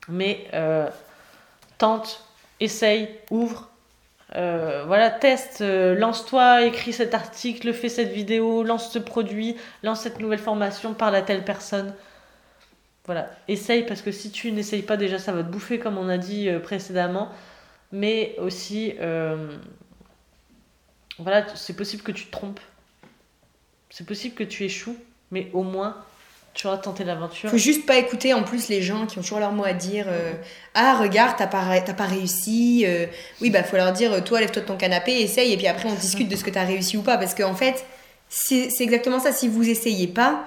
Mais 0.10 0.46
euh, 0.54 0.90
tente, 1.78 2.24
essaye, 2.60 3.10
ouvre. 3.32 3.70
Euh, 4.36 4.84
voilà, 4.88 5.10
teste, 5.10 5.62
euh, 5.62 5.96
lance-toi, 5.96 6.64
écris 6.66 6.94
cet 6.94 7.14
article, 7.14 7.72
fais 7.74 7.90
cette 7.90 8.12
vidéo, 8.12 8.64
lance 8.64 8.92
ce 8.92 9.00
produit, 9.00 9.56
lance 9.84 10.02
cette 10.02 10.20
nouvelle 10.20 10.40
formation, 10.40 10.94
parle 10.94 11.16
à 11.16 11.22
telle 11.22 11.46
personne. 11.46 11.94
Voilà, 13.06 13.30
essaye 13.48 13.86
parce 13.86 14.02
que 14.02 14.12
si 14.12 14.32
tu 14.32 14.52
n'essayes 14.52 14.82
pas 14.82 14.98
déjà, 14.98 15.20
ça 15.20 15.32
va 15.32 15.44
te 15.44 15.50
bouffer 15.50 15.80
comme 15.80 15.98
on 15.98 16.10
a 16.10 16.18
dit 16.18 16.50
précédemment. 16.64 17.30
Mais 17.92 18.36
aussi, 18.40 18.96
voilà, 21.20 21.46
c'est 21.56 21.76
possible 21.76 22.04
que 22.04 22.12
tu 22.12 22.26
te 22.26 22.32
trompes. 22.32 22.60
C'est 23.98 24.06
possible 24.06 24.36
que 24.36 24.44
tu 24.44 24.66
échoues, 24.66 24.98
mais 25.32 25.48
au 25.54 25.64
moins 25.64 25.96
tu 26.54 26.68
auras 26.68 26.78
tenté 26.78 27.06
l'aventure. 27.06 27.50
Faut 27.50 27.58
juste 27.58 27.86
pas 27.86 27.96
écouter 27.96 28.34
en 28.34 28.44
plus 28.44 28.68
les 28.68 28.82
gens 28.82 29.06
qui 29.06 29.18
ont 29.18 29.22
toujours 29.22 29.40
leur 29.40 29.54
mot 29.54 29.64
à 29.64 29.72
dire. 29.72 30.08
euh, 30.10 30.34
ah, 30.74 30.98
regarde, 30.98 31.36
t'as 31.38 31.48
pas, 31.48 31.80
t'as 31.80 31.94
pas 31.94 32.04
réussi. 32.06 32.84
euh, 32.86 33.06
oui, 33.42 33.52
bah 33.52 33.64
faut 33.64 33.78
leur 33.78 33.94
dire, 33.94 34.12
euh, 34.12 34.20
toi, 34.20 34.42
lève-toi 34.42 34.64
de 34.64 34.68
ton 34.68 34.76
canapé, 34.76 35.14
essaye, 35.22 35.54
et 35.54 35.58
puis 35.58 35.68
après 35.68 35.88
on 35.88 35.94
discute 35.94 36.28
de 36.28 36.36
ce 36.36 36.44
que 36.44 36.50
t'as 36.50 36.66
réussi 36.66 36.98
ou 36.98 37.04
pas. 37.04 37.18
Parce 37.18 37.34
qu'en 37.36 37.56
fait, 37.56 37.86
c'est 38.28 38.70
exactement 38.82 39.20
ça. 39.22 39.32
Si 39.32 39.48
vous 39.48 39.70
essayez 39.70 40.08
pas, 40.08 40.46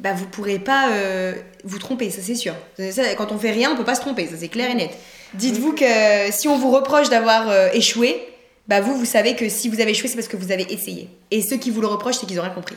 bah 0.00 0.12
vous 0.12 0.26
pourrez 0.26 0.58
pas 0.58 0.90
euh, 0.90 1.34
vous 1.62 1.78
tromper, 1.78 2.10
ça 2.10 2.20
c'est 2.20 2.34
sûr. 2.34 2.54
Ça, 2.90 3.14
quand 3.16 3.30
on 3.30 3.38
fait 3.38 3.52
rien, 3.52 3.70
on 3.72 3.76
peut 3.76 3.84
pas 3.84 3.94
se 3.94 4.00
tromper, 4.00 4.26
ça 4.26 4.34
c'est 4.36 4.48
clair 4.48 4.70
et 4.70 4.74
net. 4.74 4.90
Dites-vous 5.34 5.72
que 5.72 5.84
si 6.32 6.48
on 6.48 6.56
vous 6.58 6.72
reproche 6.72 7.10
d'avoir 7.10 7.74
échoué, 7.74 8.26
bah 8.68 8.80
vous, 8.80 8.96
vous 8.96 9.04
savez 9.06 9.34
que 9.34 9.48
si 9.48 9.68
vous 9.68 9.80
avez 9.80 9.92
échoué, 9.92 10.08
c'est 10.08 10.16
parce 10.16 10.28
que 10.28 10.36
vous 10.36 10.52
avez 10.52 10.72
essayé. 10.72 11.08
Et 11.30 11.42
ceux 11.42 11.56
qui 11.56 11.70
vous 11.70 11.80
le 11.80 11.86
reprochent, 11.86 12.18
c'est 12.18 12.26
qu'ils 12.26 12.38
ont 12.38 12.42
rien 12.42 12.52
compris. 12.52 12.76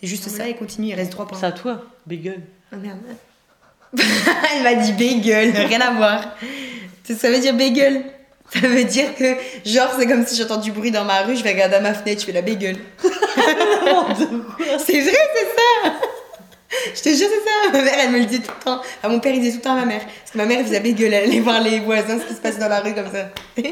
C'est 0.00 0.06
juste 0.06 0.28
ça, 0.28 0.48
et 0.48 0.54
continue, 0.54 0.88
il 0.88 0.94
reste 0.94 1.10
trois 1.12 1.26
points. 1.26 1.38
C'est 1.38 1.46
à 1.46 1.52
toi, 1.52 1.82
Bagel. 2.06 2.40
Oh 2.72 2.76
merde. 2.76 2.98
Elle 4.56 4.62
m'a 4.62 4.74
dit 4.74 4.92
bagel, 4.92 5.52
rien 5.52 5.80
à 5.80 5.92
voir. 5.92 6.36
Ça 7.04 7.30
veut 7.30 7.38
dire 7.38 7.54
bagel 7.54 8.04
Ça 8.52 8.60
veut 8.60 8.84
dire 8.84 9.14
que, 9.14 9.36
genre, 9.64 9.90
c'est 9.98 10.06
comme 10.06 10.26
si 10.26 10.36
j'entends 10.36 10.56
du 10.56 10.72
bruit 10.72 10.90
dans 10.90 11.04
ma 11.04 11.22
rue, 11.22 11.36
je 11.36 11.42
vais 11.42 11.52
regarder 11.52 11.76
à 11.76 11.80
ma 11.80 11.94
fenêtre, 11.94 12.20
je 12.20 12.26
fais 12.26 12.32
la 12.32 12.42
bagel. 12.42 12.76
C'est 14.84 15.00
vrai, 15.00 15.18
c'est 15.34 15.46
ça 15.56 15.92
Je 16.94 17.00
te 17.00 17.08
jure, 17.10 17.28
c'est 17.28 17.44
ça. 17.44 17.72
Ma 17.72 17.82
mère, 17.82 17.94
elle 17.98 18.10
me 18.10 18.18
le 18.18 18.24
dit 18.24 18.40
tout 18.40 18.50
le 18.58 18.64
temps. 18.64 18.80
Ah, 19.02 19.08
mon 19.08 19.20
père, 19.20 19.32
il 19.32 19.40
disait 19.40 19.52
tout 19.52 19.58
le 19.58 19.62
temps 19.62 19.72
à 19.72 19.80
ma 19.80 19.86
mère. 19.86 20.00
Parce 20.00 20.32
que 20.32 20.38
ma 20.38 20.46
mère, 20.46 20.58
elle 20.58 20.66
faisait 20.66 20.80
bagel, 20.80 21.14
elle 21.14 21.28
allait 21.28 21.40
voir 21.40 21.60
les 21.60 21.80
voisins, 21.80 22.18
ce 22.18 22.26
qui 22.26 22.34
se 22.34 22.40
passe 22.40 22.58
dans 22.58 22.68
la 22.68 22.80
rue, 22.80 22.94
comme 22.94 23.10
ça. 23.10 23.30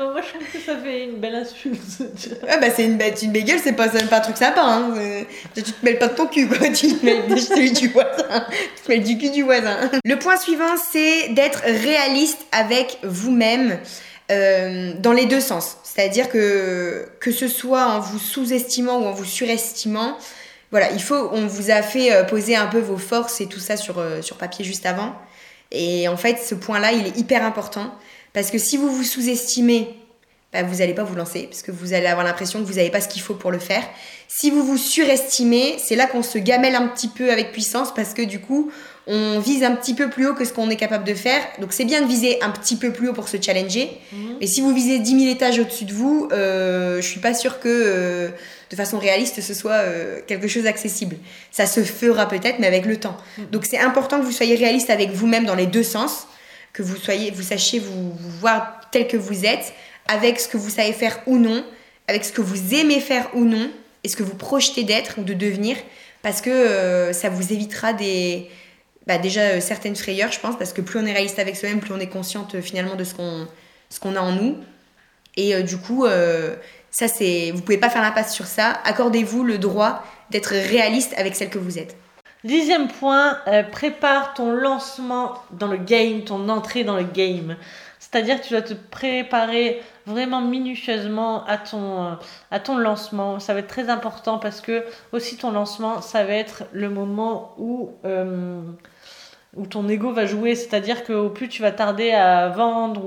Oh, 0.00 0.10
moi, 0.12 0.20
je 0.22 0.28
trouve 0.28 0.46
que 0.52 0.60
ça 0.64 0.76
fait 0.76 1.04
une 1.04 1.16
belle 1.16 1.34
insulte. 1.34 1.78
Ah 2.48 2.58
bah 2.58 2.68
c'est 2.74 2.84
une, 2.84 3.00
une 3.22 3.32
bagel, 3.32 3.58
c'est 3.58 3.72
pas, 3.72 3.88
pas 3.88 4.18
un 4.18 4.20
truc 4.20 4.36
sympa. 4.36 4.62
Hein. 4.62 4.94
Euh, 4.96 5.22
Tu 5.56 5.62
te 5.64 5.84
mêles 5.84 5.98
pas 5.98 6.06
de 6.06 6.14
ton 6.14 6.28
cul, 6.28 6.46
quoi. 6.46 6.68
Tu 6.72 6.94
te 6.94 7.04
mêles 7.04 7.40
celui 7.40 7.72
du 7.72 7.88
voisin. 7.88 8.46
Tu 8.76 8.82
te 8.84 8.88
mêles 8.88 9.02
du 9.02 9.18
cul 9.18 9.30
du 9.30 9.42
voisin. 9.42 9.76
Le 10.04 10.16
point 10.16 10.36
suivant, 10.36 10.76
c'est 10.92 11.30
d'être 11.30 11.62
réaliste 11.64 12.46
avec 12.52 12.98
vous-même 13.02 13.76
euh, 14.30 14.92
dans 15.00 15.12
les 15.12 15.26
deux 15.26 15.40
sens. 15.40 15.78
C'est-à-dire 15.82 16.28
que 16.28 17.08
que 17.18 17.32
ce 17.32 17.48
soit 17.48 17.86
en 17.86 17.98
vous 17.98 18.20
sous-estimant 18.20 19.00
ou 19.00 19.06
en 19.06 19.12
vous 19.12 19.24
surestimant, 19.24 20.16
voilà, 20.70 20.92
il 20.92 21.02
faut. 21.02 21.28
On 21.32 21.48
vous 21.48 21.72
a 21.72 21.82
fait 21.82 22.12
euh, 22.12 22.22
poser 22.22 22.54
un 22.54 22.66
peu 22.66 22.78
vos 22.78 22.98
forces 22.98 23.40
et 23.40 23.46
tout 23.46 23.58
ça 23.58 23.76
sur 23.76 24.00
sur 24.22 24.36
papier 24.36 24.64
juste 24.64 24.86
avant. 24.86 25.16
Et 25.72 26.06
en 26.06 26.16
fait, 26.16 26.38
ce 26.38 26.54
point-là, 26.54 26.92
il 26.92 27.04
est 27.06 27.18
hyper 27.18 27.44
important 27.44 27.92
parce 28.38 28.52
que 28.52 28.58
si 28.58 28.76
vous 28.76 28.88
vous 28.88 29.02
sous-estimez 29.02 29.88
bah, 30.52 30.62
vous 30.62 30.76
n'allez 30.76 30.94
pas 30.94 31.02
vous 31.02 31.16
lancer 31.16 31.48
parce 31.50 31.62
que 31.62 31.72
vous 31.72 31.92
allez 31.92 32.06
avoir 32.06 32.24
l'impression 32.24 32.60
que 32.60 32.64
vous 32.64 32.74
n'avez 32.74 32.88
pas 32.88 33.00
ce 33.00 33.08
qu'il 33.08 33.20
faut 33.20 33.34
pour 33.34 33.50
le 33.50 33.58
faire. 33.58 33.82
Si 34.28 34.48
vous 34.50 34.64
vous 34.64 34.78
surestimez, 34.78 35.76
c'est 35.84 35.96
là 35.96 36.06
qu'on 36.06 36.22
se 36.22 36.38
gamelle 36.38 36.76
un 36.76 36.86
petit 36.86 37.08
peu 37.08 37.32
avec 37.32 37.50
puissance 37.50 37.92
parce 37.92 38.14
que 38.14 38.22
du 38.22 38.38
coup, 38.38 38.70
on 39.08 39.40
vise 39.40 39.64
un 39.64 39.72
petit 39.72 39.92
peu 39.92 40.08
plus 40.08 40.28
haut 40.28 40.34
que 40.34 40.44
ce 40.44 40.52
qu'on 40.52 40.70
est 40.70 40.76
capable 40.76 41.04
de 41.04 41.14
faire. 41.14 41.42
Donc 41.60 41.72
c'est 41.72 41.84
bien 41.84 42.00
de 42.00 42.06
viser 42.06 42.40
un 42.42 42.50
petit 42.50 42.76
peu 42.76 42.92
plus 42.92 43.08
haut 43.08 43.12
pour 43.12 43.28
se 43.28 43.36
challenger. 43.42 43.90
Mais 44.40 44.46
si 44.46 44.60
vous 44.60 44.72
visez 44.72 45.00
10 45.00 45.20
000 45.20 45.32
étages 45.32 45.58
au-dessus 45.58 45.84
de 45.84 45.92
vous, 45.92 46.28
euh, 46.32 47.02
je 47.02 47.06
suis 47.06 47.20
pas 47.20 47.34
sûre 47.34 47.58
que 47.58 47.68
euh, 47.68 48.28
de 48.70 48.76
façon 48.76 48.98
réaliste 48.98 49.42
ce 49.42 49.52
soit 49.52 49.72
euh, 49.72 50.20
quelque 50.26 50.46
chose 50.46 50.62
d'accessible. 50.62 51.16
Ça 51.50 51.66
se 51.66 51.80
fera 51.80 52.28
peut-être, 52.28 52.58
mais 52.60 52.68
avec 52.68 52.86
le 52.86 52.98
temps. 52.98 53.16
Donc 53.50 53.66
c'est 53.66 53.78
important 53.78 54.18
que 54.20 54.24
vous 54.24 54.32
soyez 54.32 54.54
réaliste 54.54 54.90
avec 54.90 55.10
vous-même 55.10 55.44
dans 55.44 55.56
les 55.56 55.66
deux 55.66 55.82
sens, 55.82 56.26
que 56.72 56.82
vous 56.82 56.96
soyez, 56.96 57.30
vous 57.30 57.42
sachiez 57.42 57.78
vous, 57.78 58.12
voir 58.40 58.80
tel 58.90 59.08
que 59.08 59.16
vous 59.16 59.44
êtes, 59.44 59.72
avec 60.06 60.40
ce 60.40 60.48
que 60.48 60.56
vous 60.56 60.70
savez 60.70 60.92
faire 60.92 61.20
ou 61.26 61.38
non, 61.38 61.64
avec 62.06 62.24
ce 62.24 62.32
que 62.32 62.40
vous 62.40 62.74
aimez 62.74 63.00
faire 63.00 63.28
ou 63.34 63.44
non, 63.44 63.70
et 64.04 64.08
ce 64.08 64.16
que 64.16 64.22
vous 64.22 64.36
projetez 64.36 64.84
d'être 64.84 65.18
ou 65.18 65.22
de 65.24 65.34
devenir, 65.34 65.76
parce 66.22 66.40
que 66.40 66.50
euh, 66.50 67.12
ça 67.12 67.28
vous 67.28 67.52
évitera 67.52 67.92
des, 67.92 68.48
bah, 69.06 69.18
déjà 69.18 69.40
euh, 69.40 69.60
certaines 69.60 69.96
frayeurs, 69.96 70.32
je 70.32 70.40
pense, 70.40 70.56
parce 70.56 70.72
que 70.72 70.80
plus 70.80 70.98
on 70.98 71.06
est 71.06 71.12
réaliste 71.12 71.38
avec 71.38 71.56
soi-même, 71.56 71.80
plus 71.80 71.92
on 71.92 72.00
est 72.00 72.08
consciente 72.08 72.54
euh, 72.54 72.62
finalement 72.62 72.96
de 72.96 73.04
ce 73.04 73.14
qu'on 73.14 73.46
ce 73.90 74.00
qu'on 74.00 74.16
a 74.16 74.20
en 74.20 74.32
nous. 74.32 74.56
Et 75.36 75.62
du 75.62 75.76
coup, 75.78 76.04
ça 76.90 77.06
c'est, 77.06 77.52
vous 77.52 77.62
pouvez 77.62 77.78
pas 77.78 77.88
faire 77.88 78.02
l'impasse 78.02 78.34
sur 78.34 78.46
ça. 78.46 78.80
Accordez-vous 78.84 79.44
le 79.44 79.56
droit 79.56 80.04
d'être 80.30 80.50
réaliste 80.50 81.14
avec 81.16 81.36
celle 81.36 81.48
que 81.48 81.58
vous 81.58 81.78
êtes. 81.78 81.96
Dixième 82.44 82.86
point, 82.86 83.38
euh, 83.48 83.64
prépare 83.64 84.32
ton 84.34 84.52
lancement 84.52 85.34
dans 85.50 85.66
le 85.66 85.76
game, 85.76 86.22
ton 86.22 86.48
entrée 86.48 86.84
dans 86.84 86.96
le 86.96 87.02
game. 87.02 87.56
C'est-à-dire 87.98 88.40
que 88.40 88.46
tu 88.46 88.50
dois 88.50 88.62
te 88.62 88.74
préparer 88.74 89.82
vraiment 90.06 90.40
minutieusement 90.40 91.44
à 91.46 91.58
ton, 91.58 92.04
euh, 92.04 92.10
à 92.52 92.60
ton 92.60 92.78
lancement. 92.78 93.40
Ça 93.40 93.54
va 93.54 93.60
être 93.60 93.66
très 93.66 93.90
important 93.90 94.38
parce 94.38 94.60
que 94.60 94.84
aussi 95.10 95.36
ton 95.36 95.50
lancement, 95.50 96.00
ça 96.00 96.22
va 96.22 96.34
être 96.34 96.62
le 96.72 96.88
moment 96.88 97.54
où, 97.58 97.90
euh, 98.04 98.62
ton 99.68 99.88
ego 99.88 100.12
va 100.12 100.24
jouer. 100.24 100.54
C'est-à-dire 100.54 101.02
qu'au 101.04 101.30
plus 101.30 101.48
tu 101.48 101.60
vas 101.62 101.72
tarder 101.72 102.12
à 102.12 102.48
vendre 102.50 103.04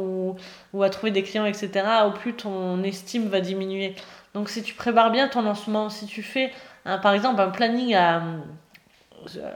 ou, 0.73 0.83
à 0.83 0.89
trouver 0.89 1.11
des 1.11 1.23
clients, 1.23 1.45
etc., 1.45 1.71
au 2.05 2.11
plus 2.11 2.33
ton 2.33 2.83
estime 2.83 3.29
va 3.29 3.39
diminuer. 3.39 3.95
Donc 4.33 4.49
si 4.49 4.61
tu 4.61 4.73
prépares 4.73 5.11
bien 5.11 5.29
ton 5.29 5.41
lancement, 5.41 5.89
si 5.89 6.05
tu 6.05 6.21
fais 6.21 6.51
par 6.83 7.13
exemple 7.13 7.39
un 7.41 7.49
planning 7.49 7.95
à, 7.95 8.21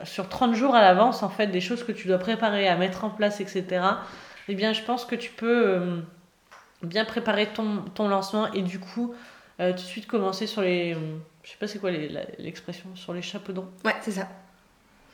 sur 0.03 0.29
30 0.29 0.55
jours 0.55 0.75
à 0.75 0.81
l'avance, 0.81 1.23
en 1.23 1.29
fait, 1.29 1.47
des 1.47 1.61
choses 1.61 1.83
que 1.83 1.91
tu 1.91 2.07
dois 2.07 2.17
préparer, 2.17 2.67
à 2.67 2.75
mettre 2.77 3.03
en 3.03 3.09
place, 3.09 3.39
etc., 3.41 3.65
eh 4.47 4.55
bien, 4.55 4.73
je 4.73 4.81
pense 4.83 5.05
que 5.05 5.15
tu 5.15 5.31
peux 5.31 5.67
euh, 5.67 5.97
bien 6.83 7.05
préparer 7.05 7.47
ton, 7.47 7.79
ton 7.95 8.07
lancement 8.07 8.51
et 8.53 8.61
du 8.61 8.79
coup, 8.79 9.13
euh, 9.59 9.71
tout 9.71 9.77
de 9.77 9.81
suite 9.81 10.07
commencer 10.07 10.45
sur 10.47 10.61
les. 10.61 10.93
euh, 10.93 10.97
je 11.43 11.49
sais 11.51 11.57
pas 11.59 11.67
c'est 11.67 11.79
quoi 11.79 11.91
les- 11.91 12.09
l'expression, 12.39 12.85
sur 12.95 13.13
les 13.13 13.21
chapeaux 13.21 13.53
de 13.53 13.59
roue. 13.59 13.67
Ouais, 13.85 13.95
c'est 14.01 14.11
ça. 14.11 14.27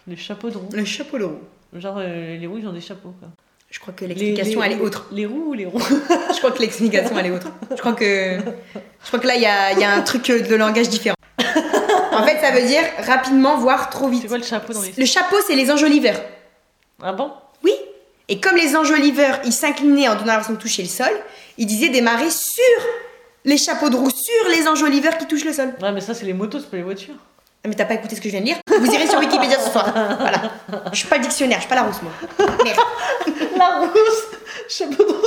Les 0.08 0.16
chapeaux 0.18 0.50
de 0.50 0.58
roue. 0.58 0.70
Le 0.74 0.84
chapeau 0.86 1.18
de 1.18 1.24
roue. 1.26 1.40
Genre, 1.74 1.96
euh, 2.00 2.38
les 2.38 2.48
roues, 2.48 2.58
ils 2.58 2.68
ont 2.68 2.74
des 2.74 2.82
chapeaux, 2.82 3.14
quoi. 3.20 3.30
Je 3.70 3.80
crois 3.80 3.94
que 3.94 4.02
Les- 4.04 4.10
l'explication 4.16 4.60
les- 4.60 4.66
elle 4.66 4.74
est 4.74 4.82
autre. 4.82 5.08
Les 5.14 5.26
roues 5.26 5.46
ou 5.52 5.54
les 5.54 5.66
roues? 5.66 5.80
Je 6.34 6.38
crois 6.40 6.52
que 6.52 6.60
l'explication 6.60 7.18
elle 7.18 7.28
est 7.28 7.32
autre. 7.32 7.48
Je 7.70 7.78
crois 7.78 7.94
que, 7.94 8.38
je 8.38 9.08
crois 9.08 9.20
que 9.20 9.28
là 9.28 9.36
il 9.36 9.42
y 9.42 9.46
a, 9.46 9.72
il 9.72 9.80
y 9.80 9.84
a 9.86 9.94
un 9.94 10.02
truc 10.02 10.28
de 10.28 10.56
langage 10.56 10.90
différent. 10.90 11.16
En 12.12 12.24
fait, 12.24 12.40
ça 12.42 12.52
veut 12.52 12.64
dire 12.68 12.84
rapidement, 13.06 13.58
voire 13.58 13.90
trop 13.90 14.06
C'est 14.06 14.12
vite. 14.12 14.28
quoi 14.28 14.38
le 14.38 14.44
chapeau 14.44 14.74
dans 14.74 14.82
les. 14.82 14.94
Le 14.98 15.06
chapeau, 15.06 15.38
c'est 15.46 15.56
les 15.56 15.72
enjoliveurs. 15.72 16.20
Ah 17.02 17.14
bon? 17.14 17.32
Oui. 17.64 17.74
Et 18.28 18.40
comme 18.40 18.56
les 18.56 18.76
enjoliveurs, 18.76 19.40
ils 19.46 19.54
s'inclinaient 19.54 20.08
en 20.08 20.16
donnant 20.16 20.28
l'impression 20.34 20.54
de 20.54 20.60
toucher 20.60 20.84
le 20.84 20.88
sol, 20.90 21.12
ils 21.58 21.66
disaient 21.66 21.90
démarrer 21.90 22.30
sur 22.30 22.82
les 23.46 23.58
chapeaux 23.58 23.90
de 23.90 23.96
roue, 23.96 24.10
sur 24.10 24.50
les 24.50 24.68
enjoliveurs 24.68 25.18
qui 25.18 25.26
touchent 25.26 25.46
le 25.46 25.54
sol. 25.54 25.74
Ouais, 25.82 25.92
mais 25.92 26.02
ça, 26.02 26.14
c'est 26.14 26.26
les 26.26 26.34
motos, 26.34 26.60
c'est 26.60 26.70
pas 26.70 26.78
les 26.78 26.84
voitures. 26.84 27.16
Ah, 27.64 27.68
Mais 27.68 27.76
t'as 27.76 27.86
pas 27.86 27.94
écouté 27.96 28.16
ce 28.16 28.22
que 28.22 28.28
je 28.28 28.32
viens 28.32 28.42
de 28.42 28.46
lire? 28.46 28.58
Vous 28.68 28.92
irez 28.92 29.08
sur 29.08 29.20
Wikipédia 29.20 29.60
ce 29.60 29.70
soir. 29.72 29.92
Voilà. 30.20 30.42
Je 30.92 30.98
suis 30.98 31.08
pas 31.08 31.18
le 31.18 31.24
dictionnaire, 31.24 31.58
je 31.58 31.62
suis 31.62 31.70
pas 31.70 31.76
la 31.76 31.84
rousse 31.84 32.02
moi. 32.02 32.12
Merde. 32.64 32.80
La 33.58 33.78
rousse 33.80 34.24
chapeau 34.70 35.04
de 35.04 35.10
roue. 35.12 35.26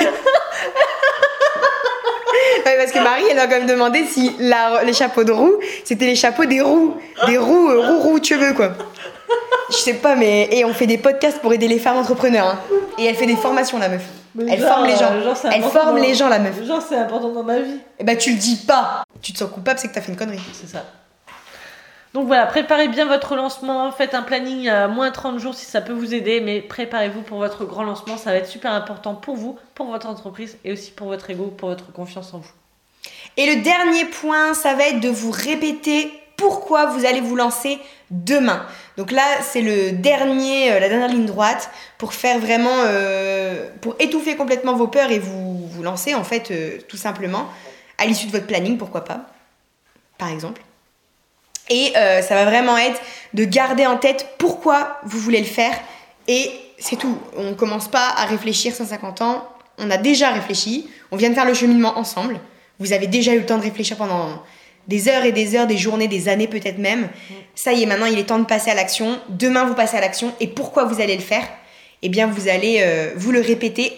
Ouais, 2.66 2.76
parce 2.78 2.92
que 2.92 2.98
Marie, 2.98 3.24
elle 3.30 3.38
a 3.38 3.46
quand 3.46 3.56
même 3.58 3.66
demandé 3.66 4.04
si 4.04 4.32
la- 4.38 4.82
les 4.84 4.92
chapeaux 4.92 5.24
de 5.24 5.32
roue, 5.32 5.54
c'était 5.84 6.06
les 6.06 6.14
chapeaux 6.14 6.44
des 6.44 6.60
roues. 6.60 6.94
Des 7.26 7.38
roues, 7.38 7.68
euh, 7.70 7.80
roues, 7.86 7.98
roues, 8.00 8.18
cheveux, 8.22 8.52
quoi. 8.54 8.72
Je 9.70 9.76
sais 9.76 9.94
pas, 9.94 10.14
mais. 10.14 10.48
Et 10.52 10.64
on 10.64 10.74
fait 10.74 10.86
des 10.86 10.98
podcasts 10.98 11.38
pour 11.38 11.52
aider 11.52 11.68
les 11.68 11.78
femmes 11.78 11.96
entrepreneurs. 11.96 12.46
hein. 12.46 12.58
Et 12.98 13.06
elle 13.06 13.14
fait 13.16 13.26
des 13.26 13.36
formations, 13.36 13.78
la 13.78 13.88
meuf. 13.88 14.02
Mais 14.34 14.52
Elle 14.52 14.60
forme 14.60 14.84
les 14.86 14.96
gens. 14.96 15.12
euh, 15.12 15.32
c'est 15.34 15.48
Elle 15.48 15.54
important 15.60 15.80
forme 15.84 15.96
dans- 15.96 16.02
les 16.02 16.14
gens, 16.14 16.28
la 16.28 16.38
meuf. 16.40 16.64
Genre, 16.66 16.82
c'est 16.86 16.96
important 16.96 17.28
dans 17.30 17.44
ma 17.44 17.58
vie. 17.60 17.78
Et 17.98 18.04
bah, 18.04 18.16
tu 18.16 18.30
le 18.30 18.36
dis 18.36 18.56
pas. 18.66 19.04
Tu 19.22 19.32
te 19.32 19.38
sens 19.38 19.50
coupable, 19.50 19.78
c'est 19.78 19.88
que 19.88 19.94
t'as 19.94 20.00
fait 20.00 20.10
une 20.12 20.18
connerie. 20.18 20.40
C'est 20.52 20.68
ça. 20.68 20.84
Donc 22.14 22.28
voilà, 22.28 22.46
préparez 22.46 22.86
bien 22.86 23.06
votre 23.06 23.34
lancement, 23.34 23.90
faites 23.90 24.14
un 24.14 24.22
planning 24.22 24.68
à 24.68 24.86
moins 24.86 25.10
30 25.10 25.40
jours 25.40 25.52
si 25.52 25.66
ça 25.66 25.80
peut 25.80 25.92
vous 25.92 26.14
aider, 26.14 26.40
mais 26.40 26.62
préparez-vous 26.62 27.22
pour 27.22 27.38
votre 27.38 27.64
grand 27.64 27.82
lancement, 27.82 28.16
ça 28.16 28.30
va 28.30 28.36
être 28.36 28.46
super 28.46 28.72
important 28.72 29.16
pour 29.16 29.34
vous, 29.34 29.58
pour 29.74 29.86
votre 29.86 30.06
entreprise 30.06 30.56
et 30.64 30.72
aussi 30.72 30.92
pour 30.92 31.08
votre 31.08 31.28
ego, 31.28 31.46
pour 31.48 31.70
votre 31.70 31.92
confiance 31.92 32.32
en 32.32 32.38
vous. 32.38 32.52
Et 33.36 33.52
le 33.52 33.62
dernier 33.62 34.04
point, 34.04 34.54
ça 34.54 34.74
va 34.74 34.84
être 34.84 35.00
de 35.00 35.08
vous 35.08 35.32
répéter 35.32 36.12
pourquoi 36.36 36.86
vous 36.86 37.04
allez 37.04 37.20
vous 37.20 37.34
lancer 37.34 37.80
demain. 38.10 38.64
Donc 38.96 39.10
là, 39.10 39.24
c'est 39.42 39.64
euh, 39.64 39.90
la 39.90 40.88
dernière 40.88 41.08
ligne 41.08 41.26
droite 41.26 41.68
pour 41.98 42.14
faire 42.14 42.38
vraiment, 42.38 42.84
euh, 42.86 43.68
pour 43.80 43.96
étouffer 43.98 44.36
complètement 44.36 44.74
vos 44.74 44.86
peurs 44.86 45.10
et 45.10 45.18
vous 45.18 45.66
vous 45.66 45.82
lancer 45.82 46.14
en 46.14 46.22
fait 46.22 46.52
euh, 46.52 46.78
tout 46.88 46.96
simplement 46.96 47.48
à 47.98 48.06
l'issue 48.06 48.26
de 48.26 48.32
votre 48.32 48.46
planning, 48.46 48.78
pourquoi 48.78 49.04
pas, 49.04 49.26
par 50.16 50.28
exemple. 50.28 50.62
Et 51.70 51.92
euh, 51.96 52.20
ça 52.22 52.34
va 52.34 52.44
vraiment 52.44 52.76
être 52.76 53.00
de 53.32 53.44
garder 53.44 53.86
en 53.86 53.96
tête 53.96 54.34
pourquoi 54.38 54.98
vous 55.04 55.18
voulez 55.18 55.40
le 55.40 55.46
faire 55.46 55.74
et 56.28 56.50
c'est 56.78 56.96
tout. 56.96 57.18
On 57.36 57.54
commence 57.54 57.88
pas 57.88 58.08
à 58.16 58.24
réfléchir 58.26 58.74
150 58.74 59.22
ans. 59.22 59.48
On 59.78 59.90
a 59.90 59.96
déjà 59.96 60.30
réfléchi. 60.30 60.88
On 61.10 61.16
vient 61.16 61.30
de 61.30 61.34
faire 61.34 61.46
le 61.46 61.54
cheminement 61.54 61.98
ensemble. 61.98 62.38
Vous 62.78 62.92
avez 62.92 63.06
déjà 63.06 63.34
eu 63.34 63.38
le 63.38 63.46
temps 63.46 63.58
de 63.58 63.62
réfléchir 63.62 63.96
pendant 63.96 64.42
des 64.88 65.08
heures 65.08 65.24
et 65.24 65.32
des 65.32 65.56
heures, 65.56 65.66
des 65.66 65.76
journées, 65.76 66.08
des 66.08 66.28
années 66.28 66.48
peut-être 66.48 66.78
même. 66.78 67.08
Ça 67.54 67.72
y 67.72 67.82
est, 67.82 67.86
maintenant 67.86 68.06
il 68.06 68.18
est 68.18 68.24
temps 68.24 68.38
de 68.38 68.44
passer 68.44 68.70
à 68.70 68.74
l'action. 68.74 69.18
Demain 69.28 69.64
vous 69.64 69.74
passez 69.74 69.96
à 69.96 70.00
l'action. 70.00 70.34
Et 70.40 70.48
pourquoi 70.48 70.84
vous 70.84 71.00
allez 71.00 71.16
le 71.16 71.22
faire? 71.22 71.46
Eh 72.02 72.08
bien 72.08 72.26
vous 72.26 72.48
allez 72.48 72.80
euh, 72.80 73.12
vous 73.16 73.32
le 73.32 73.40
répéter 73.40 73.92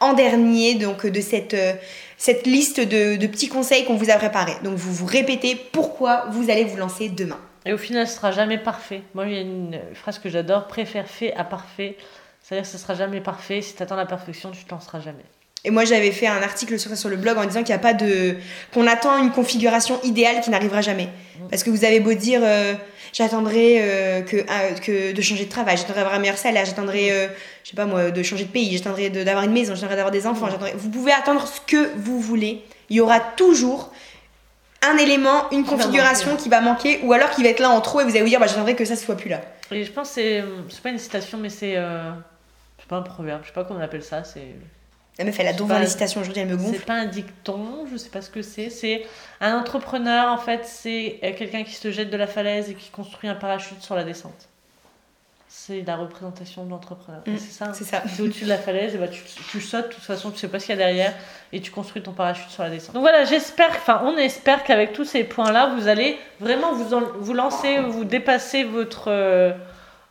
en 0.00 0.12
dernier 0.12 0.74
donc 0.74 1.06
de 1.06 1.20
cette, 1.20 1.54
euh, 1.54 1.72
cette 2.18 2.46
liste 2.46 2.80
de, 2.80 3.26
petits 3.26 3.48
conseils 3.48 3.84
qu'on 3.84 3.96
vous 3.96 4.10
a 4.10 4.16
préparés. 4.16 4.56
Donc 4.62 4.74
vous 4.74 4.92
vous 4.92 5.06
répétez 5.06 5.54
pourquoi 5.54 6.26
vous 6.30 6.50
allez 6.50 6.64
vous 6.64 6.76
lancer 6.76 7.08
demain. 7.08 7.38
Et 7.64 7.72
au 7.72 7.78
final, 7.78 8.06
ce 8.06 8.16
sera 8.16 8.32
jamais 8.32 8.58
parfait. 8.58 9.02
Moi, 9.14 9.26
il 9.26 9.32
y 9.32 9.38
a 9.38 9.40
une 9.40 9.80
phrase 9.94 10.18
que 10.18 10.28
j'adore, 10.28 10.66
préfère 10.66 11.08
fait 11.08 11.32
à 11.34 11.44
parfait. 11.44 11.96
C'est-à-dire 12.42 12.64
que 12.64 12.70
ce 12.70 12.78
sera 12.78 12.94
jamais 12.94 13.20
parfait. 13.20 13.62
Si 13.62 13.74
tu 13.74 13.82
attends 13.82 13.96
la 13.96 14.06
perfection, 14.06 14.50
tu 14.50 14.64
te 14.64 14.70
lanceras 14.70 15.00
jamais. 15.00 15.24
Et 15.64 15.70
moi, 15.70 15.84
j'avais 15.84 16.12
fait 16.12 16.26
un 16.26 16.42
article 16.42 16.78
sur 16.78 16.90
ça 16.90 16.96
sur 16.96 17.08
le 17.08 17.16
blog 17.16 17.36
en 17.36 17.44
disant 17.44 17.60
qu'il 17.60 17.74
n'y 17.74 17.80
a 17.80 17.82
pas 17.82 17.94
de. 17.94 18.36
qu'on 18.72 18.86
attend 18.86 19.18
une 19.18 19.32
configuration 19.32 20.00
idéale 20.02 20.40
qui 20.40 20.50
n'arrivera 20.50 20.80
jamais. 20.80 21.08
Parce 21.50 21.62
que 21.62 21.70
vous 21.70 21.84
avez 21.84 22.00
beau 22.00 22.14
dire, 22.14 22.40
euh, 22.42 22.74
j'attendrai 23.12 23.78
euh, 23.80 24.22
que, 24.22 24.36
euh, 24.36 24.74
que 24.82 25.12
de 25.12 25.22
changer 25.22 25.44
de 25.44 25.50
travail, 25.50 25.76
j'attendrai 25.76 26.00
d'avoir 26.00 26.14
un 26.14 26.20
meilleur 26.20 26.38
salaire, 26.38 26.64
j'attendrai, 26.64 27.10
euh, 27.10 27.28
je 27.64 27.70
sais 27.70 27.76
pas 27.76 27.86
moi, 27.86 28.10
de 28.10 28.22
changer 28.22 28.44
de 28.44 28.50
pays, 28.50 28.76
j'attendrai 28.76 29.10
d'avoir 29.10 29.44
une 29.44 29.52
maison, 29.52 29.74
j'attendrai 29.74 29.96
d'avoir 29.96 30.12
des 30.12 30.26
enfants, 30.26 30.46
j'attendrai. 30.46 30.74
Vous 30.76 30.90
pouvez 30.90 31.12
attendre 31.12 31.46
ce 31.46 31.60
que 31.60 31.90
vous 31.96 32.20
voulez. 32.20 32.62
Il 32.90 32.96
y 32.96 33.00
aura 33.00 33.20
toujours 33.20 33.92
un 34.88 34.96
élément, 34.96 35.50
une 35.50 35.64
configuration 35.64 36.36
qui 36.36 36.48
va 36.48 36.60
manquer, 36.60 37.00
ou 37.02 37.12
alors 37.12 37.30
qui 37.30 37.42
va 37.42 37.48
être 37.48 37.60
là 37.60 37.70
en 37.70 37.80
trop 37.80 38.00
et 38.00 38.04
vous 38.04 38.10
allez 38.10 38.22
vous 38.22 38.28
dire, 38.28 38.40
bah, 38.40 38.46
j'attendrai 38.46 38.74
que 38.74 38.84
ça 38.84 38.94
ne 38.94 38.98
soit 38.98 39.16
plus 39.16 39.28
là. 39.28 39.40
Et 39.70 39.84
je 39.84 39.92
pense 39.92 40.08
que 40.08 40.14
c'est. 40.14 40.44
C'est 40.70 40.82
pas 40.82 40.90
une 40.90 40.98
citation, 40.98 41.38
mais 41.38 41.50
c'est. 41.50 41.76
C'est 42.78 42.86
pas 42.88 42.96
un 42.96 43.02
proverbe, 43.02 43.40
je 43.42 43.48
sais 43.48 43.52
pas 43.52 43.64
comment 43.64 43.80
on 43.80 43.82
appelle 43.82 44.04
ça. 44.04 44.24
C'est. 44.24 44.54
La 45.18 45.24
meuf, 45.24 45.38
elle 45.40 45.48
a 45.48 45.52
devant 45.52 45.78
les 45.80 45.86
citations 45.88 46.20
aujourd'hui, 46.20 46.42
elle 46.42 46.48
me 46.48 46.56
gonfle. 46.56 46.76
C'est 46.78 46.84
pas 46.86 46.94
un 46.94 47.06
dicton, 47.06 47.86
je 47.90 47.96
sais 47.96 48.08
pas 48.10 48.22
ce 48.22 48.30
que 48.30 48.40
c'est. 48.42 48.70
C'est 48.70 49.04
un 49.40 49.56
entrepreneur, 49.58 50.30
en 50.32 50.38
fait, 50.38 50.64
c'est 50.64 51.18
euh, 51.24 51.32
quelqu'un 51.36 51.64
qui 51.64 51.74
se 51.74 51.90
jette 51.90 52.10
de 52.10 52.16
la 52.16 52.28
falaise 52.28 52.70
et 52.70 52.74
qui 52.74 52.90
construit 52.90 53.28
un 53.28 53.34
parachute 53.34 53.82
sur 53.82 53.96
la 53.96 54.04
descente. 54.04 54.48
C'est 55.50 55.82
la 55.86 55.96
représentation 55.96 56.64
de 56.64 56.70
l'entrepreneur. 56.70 57.22
Mm, 57.26 57.36
c'est 57.38 57.50
ça. 57.52 57.64
hein. 57.66 57.72
C'est 57.74 57.84
ça. 57.84 58.02
C'est 58.06 58.22
au-dessus 58.22 58.44
de 58.44 58.48
la 58.50 58.58
falaise, 58.58 58.94
et 58.94 58.98
bah 58.98 59.08
tu, 59.08 59.22
tu 59.50 59.60
sautes, 59.60 59.88
de 59.88 59.94
toute 59.94 60.04
façon, 60.04 60.30
tu 60.30 60.38
sais 60.38 60.46
pas 60.48 60.60
ce 60.60 60.66
qu'il 60.66 60.76
y 60.78 60.80
a 60.80 60.84
derrière, 60.86 61.14
et 61.52 61.60
tu 61.60 61.70
construis 61.70 62.02
ton 62.02 62.12
parachute 62.12 62.50
sur 62.50 62.62
la 62.62 62.70
descente. 62.70 62.94
Donc 62.94 63.02
voilà, 63.02 63.24
j'espère, 63.24 63.70
enfin, 63.70 64.02
on 64.04 64.16
espère 64.18 64.62
qu'avec 64.62 64.92
tous 64.92 65.04
ces 65.06 65.24
points-là, 65.24 65.74
vous 65.76 65.88
allez 65.88 66.16
vraiment 66.38 66.74
vous, 66.74 66.94
en- 66.94 67.02
vous 67.18 67.32
lancer, 67.32 67.78
vous 67.80 68.04
dépasser 68.04 68.62
votre. 68.64 69.08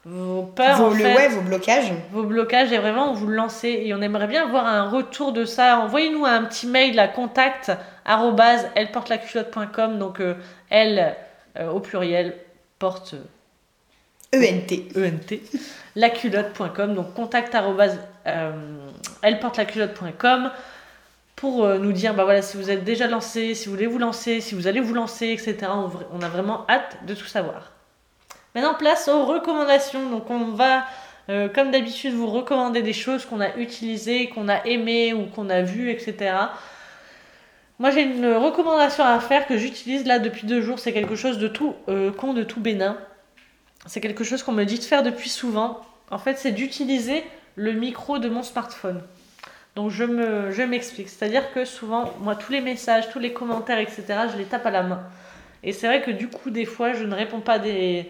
Euh, 0.08 0.10
vos 0.10 0.44
peurs, 0.44 0.78
Vos, 0.78 0.86
en 0.86 0.92
fait 0.92 1.16
ouais, 1.16 1.28
vos 1.30 1.42
blocages. 1.42 1.92
vos 2.12 2.24
blocages 2.24 2.72
et 2.72 2.78
vraiment 2.78 3.14
vous 3.14 3.28
le 3.28 3.36
lancez 3.36 3.82
et 3.86 3.94
on 3.94 4.02
aimerait 4.02 4.28
bien 4.28 4.44
avoir 4.44 4.66
un 4.66 4.90
retour 4.90 5.34
de 5.34 5.46
ça. 5.46 5.80
Envoyez-nous 5.80 6.26
un 6.26 6.44
petit 6.46 6.68
mail 6.68 6.98
à 7.00 7.08
contact 7.08 7.72
elleportelaculotte.com 8.06 10.00
donc 10.00 10.20
euh, 10.20 10.36
elle 10.70 11.16
euh, 11.60 11.70
au 11.70 11.80
pluriel 11.80 12.36
porte 12.80 13.16
ENT. 14.34 14.72
ENT 14.96 15.40
laculotte.com 15.96 16.94
donc 16.94 17.14
contact 17.14 17.56
euh, 18.28 18.52
elleportelaculotte.com 19.24 20.52
pour 21.36 21.64
euh, 21.64 21.78
nous 21.78 21.92
dire 21.92 22.14
bah 22.14 22.24
voilà 22.24 22.42
si 22.42 22.58
vous 22.58 22.70
êtes 22.70 22.84
déjà 22.84 23.08
lancé, 23.08 23.56
si 23.56 23.66
vous 23.66 23.72
voulez 23.76 23.88
vous 23.88 24.00
lancer, 24.00 24.42
si 24.42 24.56
vous 24.56 24.68
allez 24.68 24.80
vous 24.80 24.94
lancer, 24.94 25.28
etc. 25.28 25.58
On 26.12 26.22
a 26.22 26.30
vraiment 26.30 26.66
hâte 26.70 26.98
de 27.06 27.14
tout 27.14 27.26
savoir. 27.26 27.72
Maintenant 28.58 28.74
place 28.74 29.08
aux 29.08 29.24
recommandations. 29.24 30.10
Donc 30.10 30.32
on 30.32 30.46
va 30.46 30.88
euh, 31.30 31.48
comme 31.48 31.70
d'habitude 31.70 32.16
vous 32.16 32.26
recommander 32.26 32.82
des 32.82 32.92
choses 32.92 33.24
qu'on 33.24 33.40
a 33.40 33.56
utilisées, 33.56 34.30
qu'on 34.30 34.50
a 34.50 34.66
aimées 34.66 35.14
ou 35.14 35.28
qu'on 35.28 35.52
a 35.52 35.62
vues, 35.62 35.92
etc. 35.92 36.34
Moi 37.78 37.92
j'ai 37.92 38.02
une 38.02 38.34
recommandation 38.34 39.04
à 39.04 39.20
faire 39.20 39.46
que 39.46 39.58
j'utilise 39.58 40.08
là 40.08 40.18
depuis 40.18 40.48
deux 40.48 40.62
jours. 40.62 40.80
C'est 40.80 40.92
quelque 40.92 41.16
chose 41.16 41.38
de 41.38 41.48
tout 41.48 41.76
euh, 41.88 42.12
con, 42.12 42.34
de 42.34 42.42
tout 42.42 42.60
bénin. 42.60 42.98
C'est 43.86 44.02
quelque 44.02 44.24
chose 44.24 44.42
qu'on 44.42 44.54
me 44.54 44.64
dit 44.64 44.80
de 44.80 44.84
faire 44.84 45.04
depuis 45.04 45.30
souvent. 45.30 45.82
En 46.10 46.18
fait, 46.18 46.40
c'est 46.40 46.52
d'utiliser 46.52 47.24
le 47.54 47.74
micro 47.74 48.18
de 48.18 48.28
mon 48.28 48.42
smartphone. 48.42 49.04
Donc 49.76 49.92
je 49.92 50.04
me, 50.04 50.50
je 50.50 50.64
m'explique. 50.64 51.10
C'est-à-dire 51.10 51.54
que 51.54 51.64
souvent, 51.64 52.12
moi, 52.22 52.36
tous 52.36 52.54
les 52.54 52.62
messages, 52.62 53.08
tous 53.12 53.20
les 53.20 53.34
commentaires, 53.34 53.78
etc., 53.78 54.04
je 54.34 54.38
les 54.40 54.46
tape 54.46 54.66
à 54.66 54.72
la 54.72 54.82
main. 54.82 55.04
Et 55.62 55.74
c'est 55.74 55.86
vrai 55.86 56.02
que 56.02 56.10
du 56.10 56.28
coup, 56.28 56.50
des 56.50 56.66
fois, 56.66 56.94
je 56.94 57.04
ne 57.04 57.14
réponds 57.14 57.42
pas 57.42 57.60
des, 57.60 58.10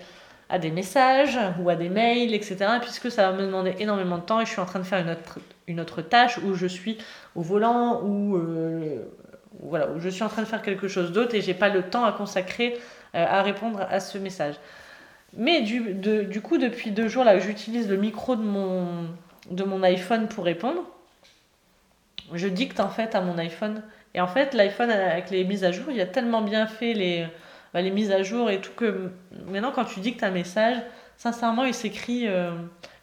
à 0.50 0.60
des 0.60 0.72
messages 0.72 1.38
ou 1.60 1.70
à 1.70 1.76
des 1.76 1.90
mails, 1.90 2.34
etc., 2.34 2.58
puisque 2.82 3.12
ça 3.12 3.30
va 3.30 3.38
me 3.38 3.46
demander 3.46 3.76
énormément 3.80 4.18
de 4.18 4.24
temps 4.24 4.40
et 4.40 4.46
je 4.46 4.52
suis 4.52 4.62
en 4.62 4.66
train 4.66 4.80
de 4.80 4.86
faire 4.86 5.00
une 5.00 5.10
autre, 5.10 5.40
une 5.68 5.80
autre 5.80 6.02
tâche 6.02 6.38
où 6.40 6.54
je 6.54 6.68
suis 6.68 6.98
au 7.36 7.42
volant 7.42 8.02
ou 8.04 8.38
euh, 8.38 9.04
voilà, 9.60 9.90
où 9.92 10.00
je 10.00 10.10
suis 10.10 10.24
en 10.24 10.30
train 10.30 10.42
de 10.42 10.48
faire 10.48 10.62
quelque 10.62 10.88
chose 10.88 11.12
d'autre 11.12 11.36
et 11.36 11.42
j'ai 11.42 11.54
pas 11.54 11.70
le 11.70 11.84
temps 11.84 12.06
à 12.06 12.12
consacrer 12.14 12.78
euh, 13.16 13.26
à 13.28 13.42
répondre 13.42 13.86
à 13.90 14.00
ce 14.00 14.18
message. 14.18 14.56
Mais 15.36 15.62
du, 15.62 15.94
du 15.94 16.42
coup, 16.42 16.58
depuis 16.58 16.92
deux 16.92 17.10
jours, 17.10 17.26
là, 17.26 17.38
j'utilise 17.40 17.90
le 17.90 17.98
micro 17.98 18.36
de 18.36 18.42
mon, 18.42 19.08
de 19.52 19.64
mon 19.64 19.84
iPhone 19.84 20.28
pour 20.28 20.46
répondre. 20.46 20.84
Je 22.34 22.48
dicte 22.48 22.80
en 22.80 22.90
fait 22.90 23.14
à 23.16 23.22
mon 23.22 23.38
iPhone. 23.38 23.84
Et 24.14 24.22
en 24.22 24.28
fait, 24.28 24.54
l'iPhone, 24.54 24.90
avec 24.90 25.30
les 25.30 25.44
mises 25.44 25.64
à 25.64 25.72
jour, 25.72 25.86
il 25.92 26.00
a 26.02 26.06
tellement 26.06 26.42
bien 26.42 26.66
fait 26.66 26.94
les, 26.94 27.28
bah, 27.78 27.84
les 27.84 27.92
mises 27.92 28.10
à 28.10 28.24
jour 28.24 28.50
et 28.50 28.60
tout 28.60 28.72
que 28.76 29.12
maintenant, 29.46 29.72
quand 29.72 29.86
tu 29.86 30.00
dictes 30.00 30.24
un 30.24 30.32
message, 30.32 30.78
sincèrement, 31.16 31.64
il 31.64 31.76
s'écrit, 31.76 32.28
euh, 32.28 32.50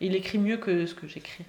il 0.00 0.16
écrit 0.16 0.36
mieux 0.36 0.56
que 0.56 0.84
ce 0.84 0.96
que 0.96 1.06
j'écris. 1.06 1.44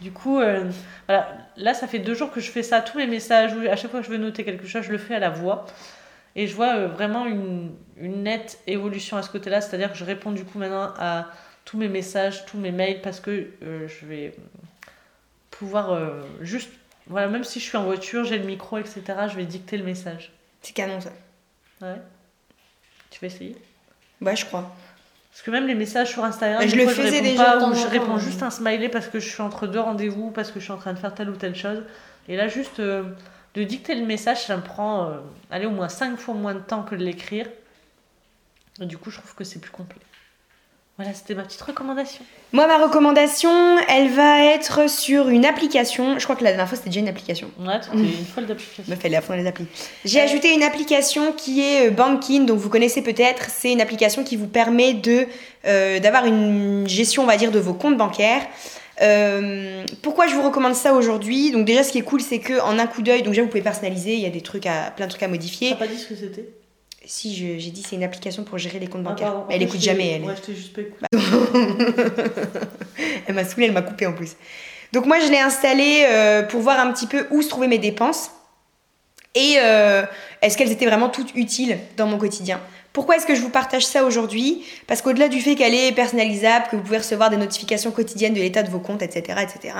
Du 0.00 0.10
coup, 0.10 0.40
euh, 0.40 0.70
voilà, 1.04 1.28
là, 1.58 1.74
ça 1.74 1.86
fait 1.86 1.98
deux 1.98 2.14
jours 2.14 2.30
que 2.30 2.40
je 2.40 2.50
fais 2.50 2.62
ça. 2.62 2.80
Tous 2.80 2.96
mes 2.96 3.06
messages, 3.06 3.52
à 3.70 3.76
chaque 3.76 3.90
fois 3.90 4.00
que 4.00 4.06
je 4.06 4.10
veux 4.10 4.16
noter 4.16 4.44
quelque 4.44 4.66
chose, 4.66 4.82
je 4.84 4.90
le 4.90 4.96
fais 4.96 5.14
à 5.14 5.18
la 5.18 5.28
voix. 5.28 5.66
Et 6.36 6.46
je 6.46 6.54
vois 6.54 6.74
euh, 6.74 6.86
vraiment 6.88 7.26
une, 7.26 7.74
une 7.98 8.22
nette 8.22 8.60
évolution 8.66 9.18
à 9.18 9.22
ce 9.22 9.28
côté-là. 9.28 9.60
C'est-à-dire 9.60 9.92
que 9.92 9.98
je 9.98 10.06
réponds 10.06 10.32
du 10.32 10.44
coup 10.44 10.58
maintenant 10.58 10.94
à 10.98 11.26
tous 11.66 11.76
mes 11.76 11.88
messages, 11.88 12.46
tous 12.46 12.56
mes 12.56 12.72
mails, 12.72 13.02
parce 13.02 13.20
que 13.20 13.50
je 13.60 14.06
vais 14.06 14.34
pouvoir 15.50 16.00
juste. 16.40 16.70
Voilà, 17.08 17.28
même 17.28 17.44
si 17.44 17.60
je 17.60 17.66
suis 17.66 17.76
en 17.76 17.84
voiture, 17.84 18.24
j'ai 18.24 18.38
le 18.38 18.46
micro, 18.46 18.78
etc., 18.78 19.02
je 19.30 19.36
vais 19.36 19.44
dicter 19.44 19.76
le 19.76 19.84
message. 19.84 20.32
C'est 20.62 20.72
canon 20.72 21.02
ça. 21.02 21.10
Ouais. 21.82 22.00
Tu 23.10 23.20
vas 23.20 23.26
essayer 23.26 23.56
Ouais, 24.20 24.36
je 24.36 24.44
crois. 24.44 24.74
Parce 25.30 25.42
que 25.42 25.50
même 25.50 25.66
les 25.66 25.74
messages 25.74 26.10
sur 26.10 26.24
Instagram, 26.24 26.60
Bah, 26.60 26.66
je 26.66 26.74
le 26.74 26.84
fois, 26.84 26.92
faisais 26.94 27.20
réponds 27.20 27.30
déjà 27.30 27.44
pas, 27.44 27.68
ou 27.68 27.74
je 27.74 27.86
réponds 27.86 28.18
juste 28.18 28.42
un 28.42 28.50
smiley 28.50 28.88
parce 28.88 29.06
que 29.06 29.20
je 29.20 29.28
suis 29.28 29.40
entre 29.40 29.66
deux 29.66 29.78
rendez-vous, 29.78 30.30
parce 30.32 30.50
que 30.50 30.58
je 30.58 30.64
suis 30.64 30.72
en 30.72 30.78
train 30.78 30.92
de 30.92 30.98
faire 30.98 31.14
telle 31.14 31.30
ou 31.30 31.36
telle 31.36 31.54
chose. 31.54 31.84
Et 32.28 32.36
là, 32.36 32.48
juste 32.48 32.80
euh, 32.80 33.04
de 33.54 33.62
dicter 33.62 33.94
le 33.94 34.04
message, 34.04 34.44
ça 34.46 34.56
me 34.56 34.62
prend 34.62 35.06
euh, 35.06 35.18
allez, 35.50 35.66
au 35.66 35.70
moins 35.70 35.88
5 35.88 36.18
fois 36.18 36.34
moins 36.34 36.54
de 36.54 36.60
temps 36.60 36.82
que 36.82 36.96
de 36.96 37.04
l'écrire. 37.04 37.46
Et 38.80 38.86
du 38.86 38.98
coup, 38.98 39.10
je 39.10 39.18
trouve 39.18 39.34
que 39.34 39.44
c'est 39.44 39.60
plus 39.60 39.70
complet. 39.70 40.00
Voilà, 40.98 41.14
c'était 41.14 41.36
ma 41.36 41.44
petite 41.44 41.62
recommandation. 41.62 42.24
Moi, 42.50 42.66
ma 42.66 42.76
recommandation, 42.76 43.78
elle 43.88 44.08
va 44.10 44.42
être 44.46 44.90
sur 44.90 45.28
une 45.28 45.44
application. 45.44 46.18
Je 46.18 46.24
crois 46.24 46.34
que 46.34 46.42
la 46.42 46.50
dernière 46.50 46.66
fois, 46.66 46.76
c'était 46.76 46.88
déjà 46.88 46.98
une 46.98 47.08
application. 47.08 47.52
Ouais, 47.60 47.78
c'était 47.80 47.98
une 47.98 48.24
folle 48.24 48.46
d'application. 48.46 48.82
Me 48.88 48.96
fait 48.96 49.08
la 49.08 49.20
fin 49.20 49.36
les 49.36 49.46
applis. 49.46 49.66
J'ai 50.04 50.20
ajouté 50.20 50.52
une 50.52 50.64
application 50.64 51.30
qui 51.30 51.60
est 51.60 51.86
euh, 51.86 51.90
Bankin, 51.92 52.40
donc 52.40 52.58
vous 52.58 52.68
connaissez 52.68 53.00
peut-être. 53.02 53.48
C'est 53.48 53.70
une 53.70 53.80
application 53.80 54.24
qui 54.24 54.34
vous 54.34 54.48
permet 54.48 54.92
de 54.92 55.28
euh, 55.66 56.00
d'avoir 56.00 56.26
une 56.26 56.88
gestion, 56.88 57.22
on 57.22 57.26
va 57.26 57.36
dire, 57.36 57.52
de 57.52 57.60
vos 57.60 57.74
comptes 57.74 57.96
bancaires. 57.96 58.42
Euh, 59.00 59.84
pourquoi 60.02 60.26
je 60.26 60.34
vous 60.34 60.42
recommande 60.42 60.74
ça 60.74 60.94
aujourd'hui? 60.94 61.52
Donc 61.52 61.64
déjà, 61.64 61.84
ce 61.84 61.92
qui 61.92 61.98
est 61.98 62.02
cool, 62.02 62.20
c'est 62.20 62.40
que 62.40 62.60
en 62.60 62.76
un 62.76 62.88
coup 62.88 63.02
d'œil, 63.02 63.22
donc 63.22 63.34
déjà 63.34 63.42
vous 63.42 63.48
pouvez 63.48 63.62
personnaliser. 63.62 64.14
Il 64.14 64.20
y 64.20 64.26
a 64.26 64.30
des 64.30 64.40
trucs 64.40 64.66
à 64.66 64.90
plein 64.96 65.06
de 65.06 65.10
trucs 65.10 65.22
à 65.22 65.28
modifier. 65.28 65.70
T'as 65.70 65.76
pas 65.76 65.86
dit 65.86 65.96
ce 65.96 66.08
que 66.08 66.16
c'était? 66.16 66.48
Si 67.10 67.34
j'ai 67.34 67.70
dit, 67.70 67.82
c'est 67.88 67.96
une 67.96 68.04
application 68.04 68.44
pour 68.44 68.58
gérer 68.58 68.78
les 68.78 68.86
comptes 68.86 69.02
Ah, 69.06 69.10
bancaires. 69.10 69.32
pardon. 69.32 69.46
Elle 69.48 69.62
écoute 69.62 69.80
jamais, 69.80 70.10
elle. 70.10 70.24
Ouais, 70.24 70.34
je 70.36 70.42
t'ai 70.42 70.54
juste 70.54 70.74
pas 70.74 70.82
écouté. 70.82 71.06
elle 73.26 73.34
m'a 73.34 73.46
saoulée, 73.46 73.64
elle 73.66 73.72
m'a 73.72 73.80
coupé 73.80 74.04
en 74.06 74.12
plus. 74.12 74.36
Donc 74.92 75.06
moi, 75.06 75.18
je 75.18 75.30
l'ai 75.30 75.38
installée 75.38 76.04
euh, 76.06 76.42
pour 76.42 76.60
voir 76.60 76.78
un 76.78 76.92
petit 76.92 77.06
peu 77.06 77.26
où 77.30 77.40
se 77.40 77.48
trouvaient 77.48 77.66
mes 77.66 77.78
dépenses 77.78 78.30
et 79.34 79.54
euh, 79.58 80.02
est-ce 80.42 80.58
qu'elles 80.58 80.70
étaient 80.70 80.84
vraiment 80.86 81.08
toutes 81.08 81.34
utiles 81.34 81.78
dans 81.96 82.06
mon 82.06 82.18
quotidien? 82.18 82.60
Pourquoi 82.92 83.16
est-ce 83.16 83.26
que 83.26 83.34
je 83.34 83.40
vous 83.40 83.50
partage 83.50 83.86
ça 83.86 84.04
aujourd'hui? 84.04 84.64
Parce 84.86 85.00
qu'au-delà 85.00 85.28
du 85.28 85.40
fait 85.40 85.54
qu'elle 85.54 85.74
est 85.74 85.92
personnalisable, 85.92 86.66
que 86.70 86.76
vous 86.76 86.82
pouvez 86.82 86.98
recevoir 86.98 87.30
des 87.30 87.36
notifications 87.38 87.90
quotidiennes 87.90 88.34
de 88.34 88.40
l'état 88.40 88.62
de 88.62 88.70
vos 88.70 88.80
comptes, 88.80 89.02
etc., 89.02 89.40
etc., 89.42 89.74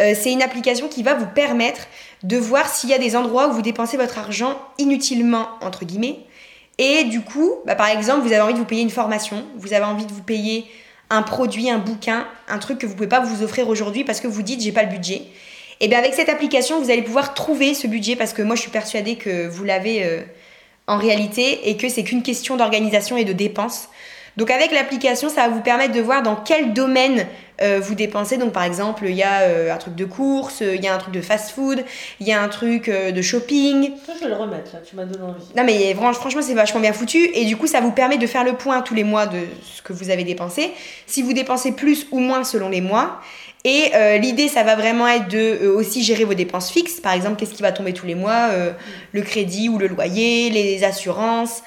euh, 0.00 0.14
c'est 0.18 0.32
une 0.32 0.42
application 0.42 0.88
qui 0.88 1.02
va 1.02 1.12
vous 1.14 1.26
permettre 1.26 1.88
de 2.22 2.38
voir 2.38 2.68
s'il 2.68 2.88
y 2.88 2.94
a 2.94 2.98
des 2.98 3.16
endroits 3.16 3.48
où 3.48 3.52
vous 3.52 3.62
dépensez 3.62 3.96
votre 3.98 4.18
argent 4.18 4.58
inutilement, 4.78 5.48
entre 5.60 5.84
guillemets. 5.84 6.20
Et 6.78 7.04
du 7.04 7.20
coup, 7.20 7.52
bah, 7.66 7.74
par 7.74 7.88
exemple, 7.88 8.26
vous 8.26 8.32
avez 8.32 8.40
envie 8.40 8.54
de 8.54 8.58
vous 8.58 8.64
payer 8.64 8.82
une 8.82 8.90
formation, 8.90 9.44
vous 9.56 9.72
avez 9.72 9.84
envie 9.84 10.06
de 10.06 10.12
vous 10.12 10.22
payer 10.22 10.66
un 11.10 11.22
produit, 11.22 11.70
un 11.70 11.78
bouquin, 11.78 12.26
un 12.48 12.58
truc 12.58 12.78
que 12.78 12.86
vous 12.86 12.94
pouvez 12.94 13.08
pas 13.08 13.20
vous 13.20 13.42
offrir 13.42 13.68
aujourd'hui 13.68 14.04
parce 14.04 14.20
que 14.20 14.26
vous 14.26 14.42
dites 14.42 14.60
j'ai 14.60 14.72
pas 14.72 14.82
le 14.82 14.90
budget. 14.90 15.22
Et 15.80 15.88
bien 15.88 15.98
avec 15.98 16.14
cette 16.14 16.28
application, 16.28 16.80
vous 16.80 16.90
allez 16.90 17.02
pouvoir 17.02 17.34
trouver 17.34 17.74
ce 17.74 17.86
budget 17.86 18.16
parce 18.16 18.32
que 18.32 18.42
moi 18.42 18.56
je 18.56 18.62
suis 18.62 18.70
persuadée 18.70 19.16
que 19.16 19.46
vous 19.46 19.64
l'avez 19.64 20.04
euh, 20.04 20.22
en 20.86 20.98
réalité 20.98 21.68
et 21.68 21.76
que 21.76 21.88
c'est 21.88 22.04
qu'une 22.04 22.22
question 22.22 22.56
d'organisation 22.56 23.16
et 23.16 23.24
de 23.24 23.32
dépenses. 23.32 23.88
Donc 24.36 24.50
avec 24.50 24.72
l'application, 24.72 25.28
ça 25.28 25.42
va 25.42 25.48
vous 25.48 25.60
permettre 25.60 25.92
de 25.92 26.00
voir 26.00 26.22
dans 26.22 26.34
quel 26.36 26.72
domaine 26.72 27.26
euh, 27.62 27.78
vous 27.80 27.94
dépensez. 27.94 28.36
Donc 28.36 28.52
par 28.52 28.64
exemple, 28.64 29.04
il 29.06 29.14
y 29.14 29.22
a 29.22 29.42
euh, 29.42 29.72
un 29.72 29.76
truc 29.76 29.94
de 29.94 30.04
course, 30.04 30.60
il 30.60 30.82
y 30.82 30.88
a 30.88 30.94
un 30.94 30.98
truc 30.98 31.14
de 31.14 31.20
fast-food, 31.20 31.84
il 32.18 32.26
y 32.26 32.32
a 32.32 32.42
un 32.42 32.48
truc 32.48 32.88
euh, 32.88 33.12
de 33.12 33.22
shopping, 33.22 33.92
Toi, 34.04 34.14
je 34.18 34.24
vais 34.24 34.30
le 34.30 34.36
remettre 34.36 34.72
là, 34.74 34.80
tu 34.80 34.96
m'as 34.96 35.04
donné 35.04 35.22
envie. 35.24 35.44
non 35.56 35.62
mais 35.64 35.94
fran- 35.94 36.12
franchement 36.12 36.42
c'est 36.42 36.54
vachement 36.54 36.80
bien 36.80 36.92
foutu 36.92 37.30
et 37.32 37.44
du 37.44 37.56
coup 37.56 37.68
ça 37.68 37.80
vous 37.80 37.92
permet 37.92 38.18
de 38.18 38.26
faire 38.26 38.42
le 38.42 38.54
point 38.54 38.80
tous 38.82 38.94
les 38.94 39.04
mois 39.04 39.26
de 39.26 39.38
ce 39.62 39.82
que 39.82 39.92
vous 39.92 40.10
avez 40.10 40.24
dépensé, 40.24 40.72
si 41.06 41.22
vous 41.22 41.32
dépensez 41.32 41.70
plus 41.72 42.06
ou 42.10 42.18
moins 42.18 42.42
selon 42.42 42.68
les 42.68 42.80
mois. 42.80 43.20
Et 43.66 43.92
euh, 43.94 44.18
l'idée 44.18 44.48
ça 44.48 44.62
va 44.62 44.74
vraiment 44.74 45.06
être 45.08 45.28
de 45.28 45.38
euh, 45.38 45.74
aussi 45.76 46.02
gérer 46.02 46.24
vos 46.24 46.34
dépenses 46.34 46.70
fixes, 46.70 47.00
par 47.00 47.12
exemple 47.12 47.36
qu'est-ce 47.36 47.54
qui 47.54 47.62
va 47.62 47.70
tomber 47.72 47.92
tous 47.94 48.04
les 48.06 48.14
mois, 48.16 48.48
euh, 48.50 48.72
le 49.12 49.22
crédit 49.22 49.68
ou 49.70 49.78
le 49.78 49.86
loyer, 49.86 50.50
les 50.50 50.82
assurances, 50.84 51.62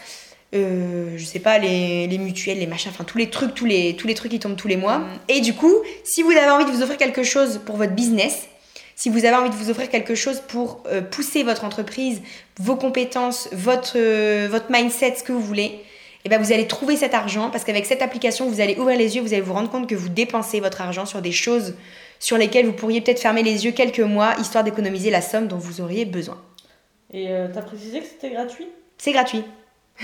euh, 0.55 1.17
je 1.17 1.25
sais 1.25 1.39
pas 1.39 1.57
les, 1.57 2.07
les 2.07 2.17
mutuelles, 2.17 2.59
les 2.59 2.67
machins, 2.67 2.91
enfin 2.93 3.03
tous 3.03 3.17
les 3.17 3.29
trucs, 3.29 3.53
tous 3.53 3.65
les, 3.65 3.95
tous 3.95 4.07
les 4.07 4.13
trucs 4.13 4.31
qui 4.31 4.39
tombent 4.39 4.55
tous 4.55 4.67
les 4.67 4.77
mois. 4.77 5.01
Et 5.27 5.41
du 5.41 5.53
coup 5.53 5.75
si 6.03 6.21
vous 6.21 6.31
avez 6.31 6.49
envie 6.49 6.65
de 6.65 6.71
vous 6.71 6.81
offrir 6.81 6.97
quelque 6.97 7.23
chose 7.23 7.59
pour 7.65 7.77
votre 7.77 7.93
business, 7.93 8.47
si 8.95 9.09
vous 9.09 9.25
avez 9.25 9.35
envie 9.35 9.51
de 9.51 9.55
vous 9.55 9.69
offrir 9.69 9.89
quelque 9.89 10.15
chose 10.15 10.41
pour 10.47 10.83
euh, 10.87 11.01
pousser 11.01 11.43
votre 11.43 11.63
entreprise, 11.63 12.21
vos 12.59 12.75
compétences, 12.75 13.47
votre, 13.51 13.93
euh, 13.95 14.47
votre 14.49 14.71
mindset, 14.71 15.15
ce 15.17 15.23
que 15.23 15.31
vous 15.31 15.41
voulez, 15.41 15.79
et 16.25 16.29
ben 16.29 16.41
vous 16.41 16.51
allez 16.51 16.67
trouver 16.67 16.97
cet 16.97 17.13
argent 17.13 17.49
parce 17.51 17.63
qu'avec 17.63 17.85
cette 17.85 18.01
application, 18.01 18.49
vous 18.49 18.59
allez 18.59 18.75
ouvrir 18.77 18.97
les 18.97 19.15
yeux, 19.15 19.21
vous 19.21 19.33
allez 19.33 19.41
vous 19.41 19.53
rendre 19.53 19.69
compte 19.69 19.87
que 19.87 19.95
vous 19.95 20.09
dépensez 20.09 20.59
votre 20.59 20.81
argent 20.81 21.05
sur 21.05 21.21
des 21.21 21.31
choses 21.31 21.75
sur 22.19 22.37
lesquelles 22.37 22.65
vous 22.65 22.73
pourriez 22.73 23.01
peut-être 23.01 23.21
fermer 23.21 23.43
les 23.43 23.65
yeux 23.65 23.71
quelques 23.71 23.99
mois 23.99 24.35
histoire 24.39 24.63
d'économiser 24.63 25.09
la 25.09 25.21
somme 25.21 25.47
dont 25.47 25.57
vous 25.57 25.79
auriez 25.79 26.05
besoin. 26.05 26.41
Et 27.13 27.29
euh, 27.29 27.47
t'as 27.53 27.61
précisé 27.61 27.99
que 27.99 28.05
c'était 28.05 28.31
gratuit? 28.31 28.67
C'est 28.97 29.11
gratuit. 29.11 29.43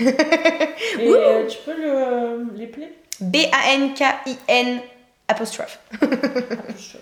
Et 0.00 1.08
euh, 1.08 1.46
tu 1.46 1.58
peux 1.64 1.76
le, 1.76 1.84
euh, 1.88 2.44
les 2.56 2.66
play 2.66 2.92
B-A-N-K-I-N 3.20 4.80
apostrophe. 5.28 5.78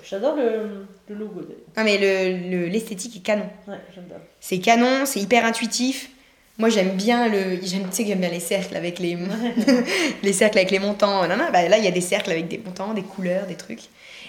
J'adore 0.08 0.36
le, 0.36 0.86
le 1.08 1.14
logo 1.14 1.40
d'ailleurs. 1.40 1.58
Non 1.76 1.84
mais 1.84 1.98
le- 1.98 2.50
le- 2.50 2.66
l'esthétique 2.66 3.16
est 3.16 3.20
canon. 3.20 3.46
Ouais, 3.66 3.76
j'adore. 3.94 4.18
C'est 4.40 4.58
canon, 4.58 5.06
c'est 5.06 5.20
hyper 5.20 5.44
intuitif. 5.44 6.10
Moi 6.58 6.68
j'aime 6.68 6.90
bien 6.90 7.28
le. 7.28 7.58
j'aime- 7.62 7.84
Tu 7.88 7.92
sais 7.96 8.02
que 8.02 8.08
j'aime 8.10 8.20
bien 8.20 8.28
les 8.30 8.40
cercles 8.40 8.76
avec 8.76 8.98
les. 8.98 9.16
les 10.22 10.32
cercles 10.32 10.58
avec 10.58 10.70
les 10.70 10.78
montants. 10.78 11.26
Non, 11.26 11.36
non, 11.36 11.46
bah 11.52 11.66
là 11.68 11.78
il 11.78 11.84
y 11.84 11.88
a 11.88 11.92
des 11.92 12.00
cercles 12.02 12.30
avec 12.30 12.48
des 12.48 12.58
montants, 12.58 12.92
des 12.94 13.02
couleurs, 13.02 13.46
des 13.46 13.54
trucs. 13.56 13.80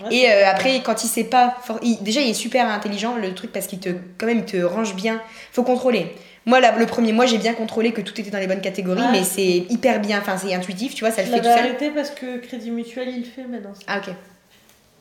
Ouais, 0.04 0.16
Et 0.16 0.32
euh, 0.32 0.48
après, 0.50 0.82
quand 0.82 1.04
il 1.04 1.08
sait 1.08 1.26
pas, 1.26 1.56
for- 1.64 1.80
il- 1.84 2.02
déjà 2.02 2.22
il 2.22 2.30
est 2.30 2.34
super 2.34 2.68
intelligent 2.70 3.16
le 3.16 3.36
truc 3.36 3.52
parce 3.52 3.68
qu'il 3.68 3.80
te, 3.80 3.90
quand 4.18 4.26
même, 4.26 4.40
il 4.40 4.46
te 4.46 4.58
range 4.58 4.96
bien. 4.96 5.22
Faut 5.52 5.64
contrôler. 5.64 6.08
Moi, 6.46 6.60
là, 6.60 6.76
le 6.78 6.86
premier 6.86 7.14
mois, 7.14 7.26
j'ai 7.26 7.38
bien 7.38 7.54
contrôlé 7.54 7.92
que 7.94 8.02
tout 8.02 8.20
était 8.20 8.30
dans 8.30 8.40
les 8.40 8.48
bonnes 8.48 8.60
catégories, 8.62 9.02
mais 9.12 9.24
c'est 9.24 9.66
hyper 9.70 10.00
bien, 10.02 10.20
enfin 10.20 10.38
c'est 10.38 10.54
intuitif, 10.54 10.94
tu 10.94 11.06
vois, 11.06 11.12
ça 11.14 11.22
le 11.22 11.28
Je 11.28 11.32
fait 11.34 11.38
tout 11.40 11.46
seul. 11.46 11.58
arrêté 11.60 11.90
parce 11.92 12.10
que 12.12 12.38
Crédit 12.38 12.72
Mutuel 12.72 13.08
il 13.10 13.20
le 13.20 13.26
fait 13.26 13.44
maintenant. 13.48 13.74
Ah 13.88 14.00
ok. 14.00 14.14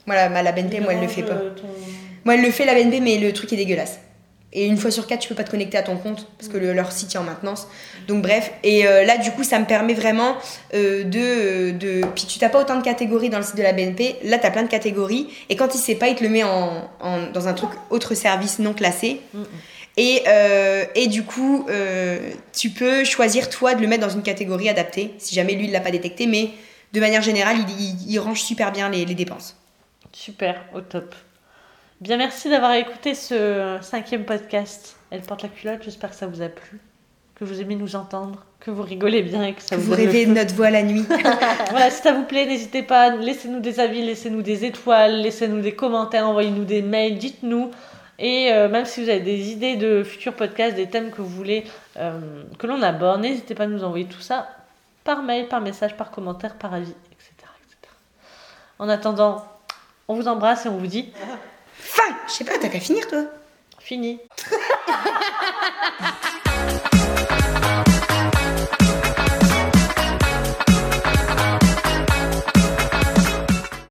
Voilà, 0.07 0.29
ma- 0.29 0.43
la 0.43 0.53
BNP, 0.53 0.77
Il 0.77 0.83
moi 0.83 0.93
elle 0.95 1.01
le 1.01 1.09
fait 1.09 1.23
pas. 1.23 1.33
euh, 1.35 1.51
ton- 1.51 1.63
Moi 2.25 2.35
elle 2.35 2.43
le 2.43 2.51
fait 2.51 2.65
la 2.65 2.75
BNP, 2.75 3.01
mais 3.01 3.19
le 3.19 3.33
truc 3.33 3.53
est 3.53 3.57
dégueulasse. 3.57 3.99
Et 4.55 4.67
une 4.67 4.77
fois 4.77 4.91
sur 4.91 5.07
quatre, 5.07 5.21
tu 5.21 5.29
peux 5.31 5.35
pas 5.35 5.45
te 5.45 5.51
connecter 5.51 5.79
à 5.79 5.83
ton 5.83 5.97
compte 5.97 6.29
parce 6.39 6.49
que 6.53 6.59
le- 6.59 6.75
leur 6.75 6.93
site 6.93 7.15
est 7.15 7.19
en 7.19 7.23
maintenance. 7.25 7.67
Donc 8.07 8.23
bref, 8.23 8.53
et 8.63 8.87
euh, 8.87 9.03
là 9.05 9.17
du 9.17 9.31
coup, 9.31 9.45
ça 9.45 9.59
me 9.59 9.65
permet 9.65 9.95
vraiment 9.95 10.37
euh, 10.75 11.05
de, 11.05 11.71
de. 11.71 12.03
Puis 12.15 12.27
tu 12.27 12.39
t'as 12.39 12.51
pas 12.51 12.61
autant 12.61 12.77
de 12.79 12.83
catégories 12.85 13.31
dans 13.31 13.39
le 13.39 13.45
site 13.45 13.57
de 13.57 13.63
la 13.63 13.73
BNP. 13.73 14.17
Là, 14.25 14.39
t'as 14.39 14.51
plein 14.51 14.63
de 14.65 14.69
catégories. 14.69 15.29
Et 15.49 15.57
quand 15.57 15.75
il 15.75 15.79
sait 15.79 15.95
pas, 15.95 16.09
il 16.09 16.17
te 16.17 16.23
le 16.23 16.29
met 16.31 16.43
en, 16.45 16.89
en- 17.01 17.23
dans 17.33 17.49
un 17.49 17.55
truc 17.55 17.71
autre 17.91 18.15
service 18.15 18.59
non 18.59 18.75
classé. 18.75 19.21
Mm, 19.33 19.39
mm. 19.41 19.45
Et, 19.97 20.23
euh, 20.27 20.85
et 20.95 21.07
du 21.07 21.23
coup, 21.23 21.67
euh, 21.69 22.31
tu 22.57 22.71
peux 22.71 23.05
choisir 23.05 23.51
toi 23.51 23.75
de 23.75 23.83
le 23.83 23.87
mettre 23.89 24.07
dans 24.07 24.13
une 24.15 24.23
catégorie 24.23 24.69
adaptée, 24.69 25.15
si 25.19 25.35
jamais 25.35 25.53
lui 25.55 25.67
il 25.67 25.73
l'a 25.73 25.81
pas 25.81 25.91
détecté. 25.91 26.27
Mais 26.27 26.51
de 26.93 27.01
manière 27.01 27.21
générale, 27.23 27.57
il, 27.59 27.81
il- 27.81 28.11
il 28.13 28.19
range 28.19 28.41
super 28.43 28.73
bien 28.73 28.89
les, 28.89 29.05
les 29.05 29.15
dépenses. 29.15 29.57
Super, 30.13 30.63
au 30.75 30.81
top. 30.81 31.15
Bien, 32.01 32.17
merci 32.17 32.49
d'avoir 32.51 32.73
écouté 32.75 33.15
ce 33.15 33.79
cinquième 33.83 34.25
podcast. 34.25 34.97
Elle 35.11 35.21
porte 35.21 35.43
la 35.43 35.49
culotte, 35.49 35.83
j'espère 35.85 36.11
que 36.11 36.17
ça 36.17 36.27
vous 36.27 36.43
a 36.43 36.49
plu, 36.49 36.81
que 37.35 37.45
vous 37.45 37.61
aimez 37.61 37.75
nous 37.77 37.95
entendre, 37.95 38.45
que 38.61 38.71
vous 38.71 38.83
rigolez 38.83 39.23
bien 39.23 39.45
et 39.45 39.53
que 39.53 39.63
ça 39.63 39.77
Que 39.77 39.81
vous, 39.81 39.89
vous 39.91 39.95
rêvez 39.97 40.25
de 40.27 40.33
notre 40.33 40.55
voix 40.55 40.71
la 40.71 40.83
nuit. 40.83 41.05
voilà, 41.71 41.91
si 41.91 42.03
ça 42.03 42.13
vous 42.13 42.25
plaît, 42.25 42.47
n'hésitez 42.47 42.83
pas, 42.83 43.15
laissez-nous 43.15 43.61
des 43.61 43.79
avis, 43.79 44.03
laissez-nous 44.03 44.43
des 44.43 44.65
étoiles, 44.65 45.21
laissez-nous 45.21 45.61
des 45.61 45.75
commentaires, 45.75 46.27
envoyez-nous 46.29 46.65
des 46.65 46.81
mails, 46.83 47.19
dites-nous. 47.19 47.71
Et 48.19 48.53
euh, 48.53 48.69
même 48.69 48.85
si 48.85 49.03
vous 49.03 49.09
avez 49.09 49.21
des 49.21 49.51
idées 49.51 49.77
de 49.77 50.05
futurs 50.05 50.35
podcasts, 50.35 50.77
des 50.77 50.89
thèmes 50.89 51.11
que 51.11 51.23
vous 51.23 51.29
voulez 51.29 51.65
euh, 51.97 52.45
que 52.59 52.67
l'on 52.67 52.83
aborde, 52.83 53.21
n'hésitez 53.21 53.55
pas 53.55 53.65
à 53.65 53.67
nous 53.67 53.85
envoyer 53.85 54.07
tout 54.07 54.21
ça 54.21 54.49
par 55.05 55.23
mail, 55.23 55.49
par 55.49 55.61
message, 55.61 55.97
par 55.97 56.11
commentaire, 56.11 56.55
par 56.55 56.75
avis, 56.75 56.95
etc. 57.11 57.33
etc. 57.65 57.93
En 58.79 58.89
attendant, 58.89 59.45
on 60.09 60.15
vous 60.15 60.29
embrasse 60.29 60.67
et 60.67 60.69
on 60.69 60.77
vous 60.77 60.87
dit 60.87 61.13
Fin 61.75 62.15
Je 62.29 62.33
sais 62.33 62.45
pas, 62.45 62.53
t'as 62.61 62.69
qu'à 62.69 62.81
finir 62.81 63.09
toi 63.09 63.25
fini. 63.83 64.21